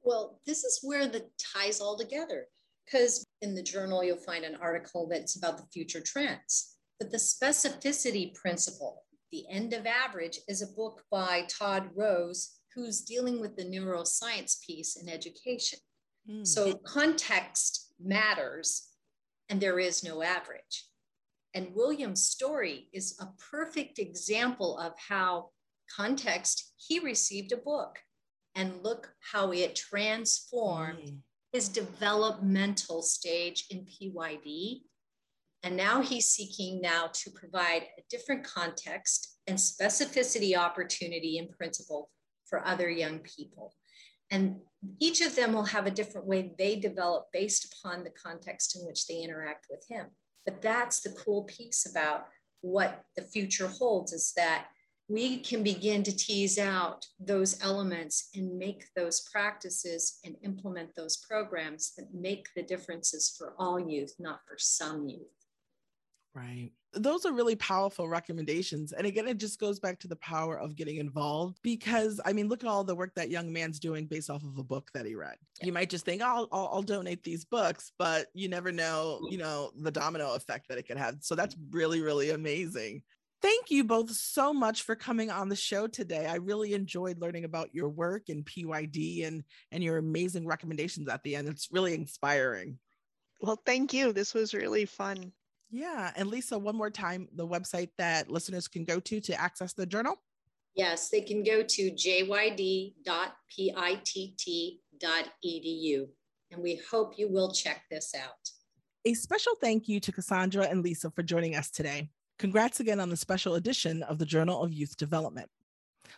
Well, 0.03 0.39
this 0.45 0.63
is 0.63 0.79
where 0.83 1.07
the 1.07 1.25
ties 1.53 1.81
all 1.81 1.97
together 1.97 2.45
because 2.85 3.25
in 3.41 3.55
the 3.55 3.63
journal 3.63 4.03
you'll 4.03 4.17
find 4.17 4.45
an 4.45 4.55
article 4.61 5.07
that's 5.09 5.35
about 5.35 5.57
the 5.57 5.65
future 5.73 6.01
trends 6.01 6.74
but 6.99 7.11
the 7.11 7.17
specificity 7.17 8.33
principle, 8.33 9.03
The 9.31 9.45
End 9.49 9.73
of 9.73 9.85
Average, 9.85 10.39
is 10.47 10.61
a 10.61 10.73
book 10.75 11.03
by 11.11 11.45
Todd 11.49 11.89
Rose, 11.95 12.57
who's 12.73 13.01
dealing 13.01 13.39
with 13.39 13.55
the 13.55 13.65
neuroscience 13.65 14.61
piece 14.65 14.95
in 14.95 15.09
education. 15.09 15.79
Mm. 16.29 16.45
So 16.45 16.75
context 16.85 17.93
matters, 17.99 18.89
and 19.49 19.59
there 19.59 19.79
is 19.79 20.03
no 20.03 20.21
average. 20.21 20.87
And 21.53 21.73
William's 21.73 22.23
story 22.23 22.89
is 22.93 23.17
a 23.19 23.29
perfect 23.51 23.99
example 23.99 24.77
of 24.77 24.93
how 24.97 25.49
context, 25.95 26.73
he 26.77 26.99
received 26.99 27.51
a 27.51 27.57
book, 27.57 27.99
and 28.55 28.83
look 28.83 29.13
how 29.31 29.51
it 29.51 29.75
transformed 29.75 30.99
mm. 30.99 31.17
his 31.51 31.69
developmental 31.69 33.01
stage 33.01 33.65
in 33.69 33.85
PYD 33.85 34.81
and 35.65 35.75
now 35.75 35.99
he's 35.99 36.29
seeking 36.29 36.79
now 36.79 37.09
to 37.11 37.31
provide 37.31 37.81
a 37.97 38.03
different 38.07 38.43
context 38.43 39.39
and 39.47 39.57
specificity 39.57 40.55
opportunity 40.55 41.39
and 41.39 41.49
principle 41.49 42.11
for 42.45 42.65
other 42.67 42.87
young 42.87 43.17
people. 43.19 43.73
And 44.29 44.57
each 44.99 45.21
of 45.21 45.35
them 45.35 45.53
will 45.53 45.65
have 45.65 45.87
a 45.87 45.91
different 45.91 46.27
way 46.27 46.53
they 46.59 46.75
develop 46.75 47.25
based 47.33 47.73
upon 47.73 48.03
the 48.03 48.11
context 48.11 48.77
in 48.77 48.85
which 48.85 49.07
they 49.07 49.23
interact 49.23 49.65
with 49.67 49.83
him. 49.89 50.05
But 50.45 50.61
that's 50.61 51.01
the 51.01 51.09
cool 51.25 51.45
piece 51.45 51.87
about 51.89 52.27
what 52.61 53.03
the 53.15 53.23
future 53.23 53.67
holds 53.67 54.13
is 54.13 54.33
that 54.37 54.67
we 55.07 55.39
can 55.39 55.63
begin 55.63 56.03
to 56.03 56.15
tease 56.15 56.59
out 56.59 57.07
those 57.19 57.59
elements 57.63 58.29
and 58.35 58.55
make 58.57 58.85
those 58.95 59.27
practices 59.31 60.19
and 60.23 60.35
implement 60.43 60.93
those 60.95 61.17
programs 61.17 61.93
that 61.97 62.13
make 62.13 62.49
the 62.55 62.63
differences 62.63 63.33
for 63.35 63.55
all 63.57 63.79
youth, 63.79 64.13
not 64.19 64.41
for 64.47 64.57
some 64.59 65.07
youth. 65.07 65.44
Right. 66.35 66.71
Those 66.91 67.25
are 67.25 67.31
really 67.31 67.55
powerful 67.55 68.09
recommendations. 68.09 68.91
And 68.91 69.07
again, 69.07 69.27
it 69.27 69.37
just 69.37 69.57
goes 69.57 69.79
back 69.79 69.99
to 69.99 70.07
the 70.09 70.17
power 70.17 70.59
of 70.59 70.75
getting 70.75 70.97
involved 70.97 71.59
because 71.61 72.19
I 72.25 72.33
mean, 72.33 72.49
look 72.49 72.61
at 72.61 72.69
all 72.69 72.83
the 72.83 72.95
work 72.95 73.15
that 73.15 73.29
young 73.29 73.53
man's 73.53 73.79
doing 73.79 74.05
based 74.05 74.29
off 74.29 74.43
of 74.43 74.57
a 74.57 74.63
book 74.63 74.91
that 74.93 75.05
he 75.05 75.15
read. 75.15 75.37
Yeah. 75.59 75.67
You 75.67 75.73
might 75.73 75.89
just 75.89 76.03
think, 76.03 76.21
oh, 76.21 76.47
I'll, 76.51 76.69
I'll 76.73 76.81
donate 76.81 77.23
these 77.23 77.45
books, 77.45 77.93
but 77.97 78.27
you 78.33 78.49
never 78.49 78.73
know, 78.73 79.19
mm-hmm. 79.21 79.31
you 79.31 79.37
know, 79.37 79.71
the 79.77 79.91
domino 79.91 80.33
effect 80.35 80.67
that 80.67 80.77
it 80.77 80.87
could 80.87 80.97
have. 80.97 81.17
So 81.21 81.35
that's 81.35 81.55
mm-hmm. 81.55 81.77
really, 81.77 82.01
really 82.01 82.31
amazing. 82.31 83.01
Thank 83.41 83.71
you 83.71 83.85
both 83.85 84.11
so 84.11 84.53
much 84.53 84.83
for 84.83 84.95
coming 84.95 85.31
on 85.31 85.47
the 85.47 85.55
show 85.55 85.87
today. 85.87 86.25
I 86.25 86.35
really 86.35 86.73
enjoyed 86.73 87.21
learning 87.21 87.45
about 87.45 87.73
your 87.73 87.89
work 87.89 88.23
and 88.27 88.45
PYD 88.45 89.25
and 89.25 89.43
and 89.71 89.83
your 89.83 89.97
amazing 89.97 90.47
recommendations 90.47 91.07
at 91.07 91.23
the 91.23 91.35
end. 91.35 91.47
It's 91.47 91.69
really 91.71 91.93
inspiring. 91.93 92.79
Well, 93.39 93.61
thank 93.65 93.93
you. 93.93 94.11
This 94.11 94.33
was 94.33 94.53
really 94.53 94.85
fun. 94.85 95.31
Yeah. 95.69 96.11
And 96.15 96.29
Lisa, 96.29 96.57
one 96.57 96.75
more 96.75 96.89
time, 96.89 97.27
the 97.33 97.47
website 97.47 97.89
that 97.97 98.31
listeners 98.31 98.67
can 98.67 98.85
go 98.85 98.99
to 99.01 99.19
to 99.21 99.39
access 99.39 99.73
the 99.73 99.85
journal? 99.85 100.15
Yes, 100.75 101.09
they 101.09 101.21
can 101.21 101.43
go 101.43 101.63
to 101.63 101.91
jyd.pitt.edu. 101.91 102.87
And 106.51 106.61
we 106.61 106.81
hope 106.89 107.17
you 107.17 107.27
will 107.29 107.51
check 107.51 107.83
this 107.89 108.13
out. 108.15 108.49
A 109.05 109.13
special 109.13 109.53
thank 109.61 109.87
you 109.87 109.99
to 109.99 110.11
Cassandra 110.11 110.65
and 110.65 110.83
Lisa 110.83 111.11
for 111.11 111.23
joining 111.23 111.55
us 111.55 111.69
today. 111.71 112.09
Congrats 112.37 112.79
again 112.79 112.99
on 112.99 113.09
the 113.09 113.17
special 113.17 113.55
edition 113.55 114.03
of 114.03 114.19
the 114.19 114.25
Journal 114.25 114.61
of 114.61 114.73
Youth 114.73 114.97
Development. 114.97 115.49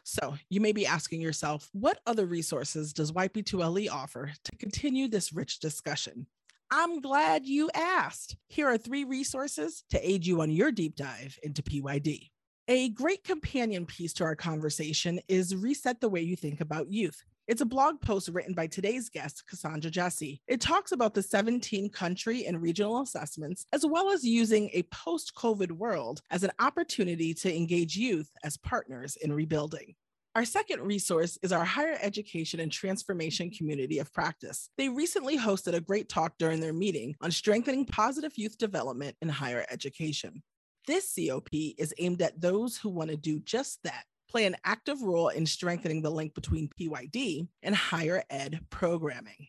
So, 0.03 0.35
you 0.49 0.61
may 0.61 0.71
be 0.71 0.85
asking 0.85 1.21
yourself, 1.21 1.69
what 1.73 1.99
other 2.05 2.25
resources 2.25 2.93
does 2.93 3.11
YP2LE 3.11 3.89
offer 3.91 4.31
to 4.43 4.57
continue 4.57 5.07
this 5.07 5.31
rich 5.31 5.59
discussion? 5.59 6.27
I'm 6.69 6.99
glad 6.99 7.45
you 7.45 7.69
asked. 7.73 8.35
Here 8.49 8.67
are 8.67 8.77
three 8.77 9.05
resources 9.05 9.85
to 9.89 10.09
aid 10.09 10.25
you 10.25 10.41
on 10.41 10.51
your 10.51 10.69
deep 10.69 10.97
dive 10.97 11.39
into 11.41 11.63
PYD. 11.63 12.29
A 12.67 12.89
great 12.89 13.23
companion 13.23 13.85
piece 13.85 14.11
to 14.15 14.25
our 14.25 14.35
conversation 14.35 15.21
is 15.29 15.55
Reset 15.55 16.01
the 16.01 16.09
Way 16.09 16.21
You 16.21 16.35
Think 16.35 16.59
About 16.59 16.91
Youth. 16.91 17.23
It's 17.47 17.61
a 17.61 17.65
blog 17.65 18.01
post 18.01 18.27
written 18.27 18.53
by 18.53 18.67
today's 18.67 19.07
guest, 19.07 19.45
Cassandra 19.47 19.89
Jessee. 19.89 20.41
It 20.45 20.59
talks 20.59 20.91
about 20.91 21.13
the 21.13 21.23
17 21.23 21.89
country 21.89 22.45
and 22.45 22.61
regional 22.61 23.01
assessments, 23.01 23.65
as 23.71 23.85
well 23.85 24.11
as 24.11 24.25
using 24.25 24.69
a 24.73 24.83
post 24.91 25.33
COVID 25.35 25.71
world 25.71 26.19
as 26.31 26.43
an 26.43 26.51
opportunity 26.59 27.33
to 27.35 27.55
engage 27.55 27.95
youth 27.95 28.29
as 28.43 28.57
partners 28.57 29.15
in 29.21 29.31
rebuilding. 29.31 29.95
Our 30.37 30.45
second 30.45 30.81
resource 30.83 31.39
is 31.41 31.51
our 31.51 31.65
higher 31.65 31.97
education 31.99 32.59
and 32.59 32.71
transformation 32.71 33.49
community 33.49 33.97
of 33.97 34.13
practice. 34.13 34.69
They 34.77 34.87
recently 34.87 35.35
hosted 35.35 35.73
a 35.73 35.81
great 35.81 36.09
talk 36.09 36.33
during 36.37 36.59
their 36.59 36.73
meeting 36.73 37.15
on 37.21 37.31
strengthening 37.31 37.85
positive 37.85 38.37
youth 38.37 38.55
development 38.55 39.15
in 39.23 39.29
higher 39.29 39.65
education. 39.71 40.43
This 40.85 41.11
COP 41.15 41.49
is 41.79 41.91
aimed 41.97 42.21
at 42.21 42.39
those 42.39 42.77
who 42.77 42.89
want 42.89 43.09
to 43.09 43.17
do 43.17 43.39
just 43.39 43.79
that 43.83 44.03
play 44.29 44.45
an 44.45 44.57
active 44.63 45.01
role 45.01 45.29
in 45.29 45.47
strengthening 45.47 46.03
the 46.03 46.11
link 46.11 46.35
between 46.35 46.69
PYD 46.79 47.47
and 47.63 47.75
higher 47.75 48.21
ed 48.29 48.59
programming. 48.69 49.47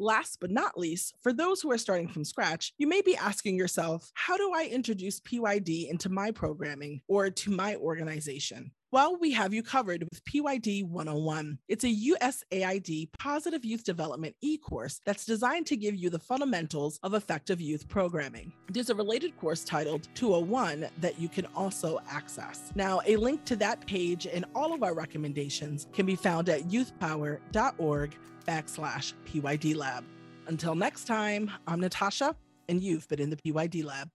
Last 0.00 0.38
but 0.40 0.50
not 0.50 0.76
least, 0.76 1.14
for 1.22 1.32
those 1.32 1.62
who 1.62 1.70
are 1.70 1.78
starting 1.78 2.08
from 2.08 2.24
scratch, 2.24 2.72
you 2.76 2.88
may 2.88 3.02
be 3.02 3.16
asking 3.16 3.54
yourself, 3.54 4.10
how 4.14 4.36
do 4.36 4.50
I 4.52 4.64
introduce 4.64 5.20
PYD 5.20 5.88
into 5.88 6.08
my 6.08 6.32
programming 6.32 7.02
or 7.06 7.30
to 7.30 7.50
my 7.52 7.76
organization? 7.76 8.72
Well, 8.94 9.16
we 9.20 9.32
have 9.32 9.52
you 9.52 9.64
covered 9.64 10.04
with 10.04 10.24
PYD 10.24 10.84
101. 10.84 11.58
It's 11.66 11.82
a 11.82 11.88
USAID 11.88 13.08
Positive 13.18 13.64
Youth 13.64 13.82
Development 13.82 14.36
e 14.40 14.56
course 14.56 15.00
that's 15.04 15.24
designed 15.24 15.66
to 15.66 15.76
give 15.76 15.96
you 15.96 16.10
the 16.10 16.20
fundamentals 16.20 17.00
of 17.02 17.12
effective 17.12 17.60
youth 17.60 17.88
programming. 17.88 18.52
There's 18.70 18.90
a 18.90 18.94
related 18.94 19.36
course 19.36 19.64
titled 19.64 20.06
201 20.14 20.86
that 21.00 21.18
you 21.18 21.28
can 21.28 21.46
also 21.56 21.98
access. 22.08 22.70
Now, 22.76 23.00
a 23.04 23.16
link 23.16 23.44
to 23.46 23.56
that 23.56 23.84
page 23.84 24.28
and 24.28 24.44
all 24.54 24.72
of 24.72 24.84
our 24.84 24.94
recommendations 24.94 25.88
can 25.92 26.06
be 26.06 26.14
found 26.14 26.48
at 26.48 26.68
youthpower.org 26.68 28.16
backslash 28.46 29.12
PYD 29.26 29.74
lab. 29.74 30.04
Until 30.46 30.76
next 30.76 31.08
time, 31.08 31.50
I'm 31.66 31.80
Natasha, 31.80 32.36
and 32.68 32.80
you've 32.80 33.08
been 33.08 33.20
in 33.20 33.30
the 33.30 33.38
PYD 33.38 33.84
Lab. 33.84 34.08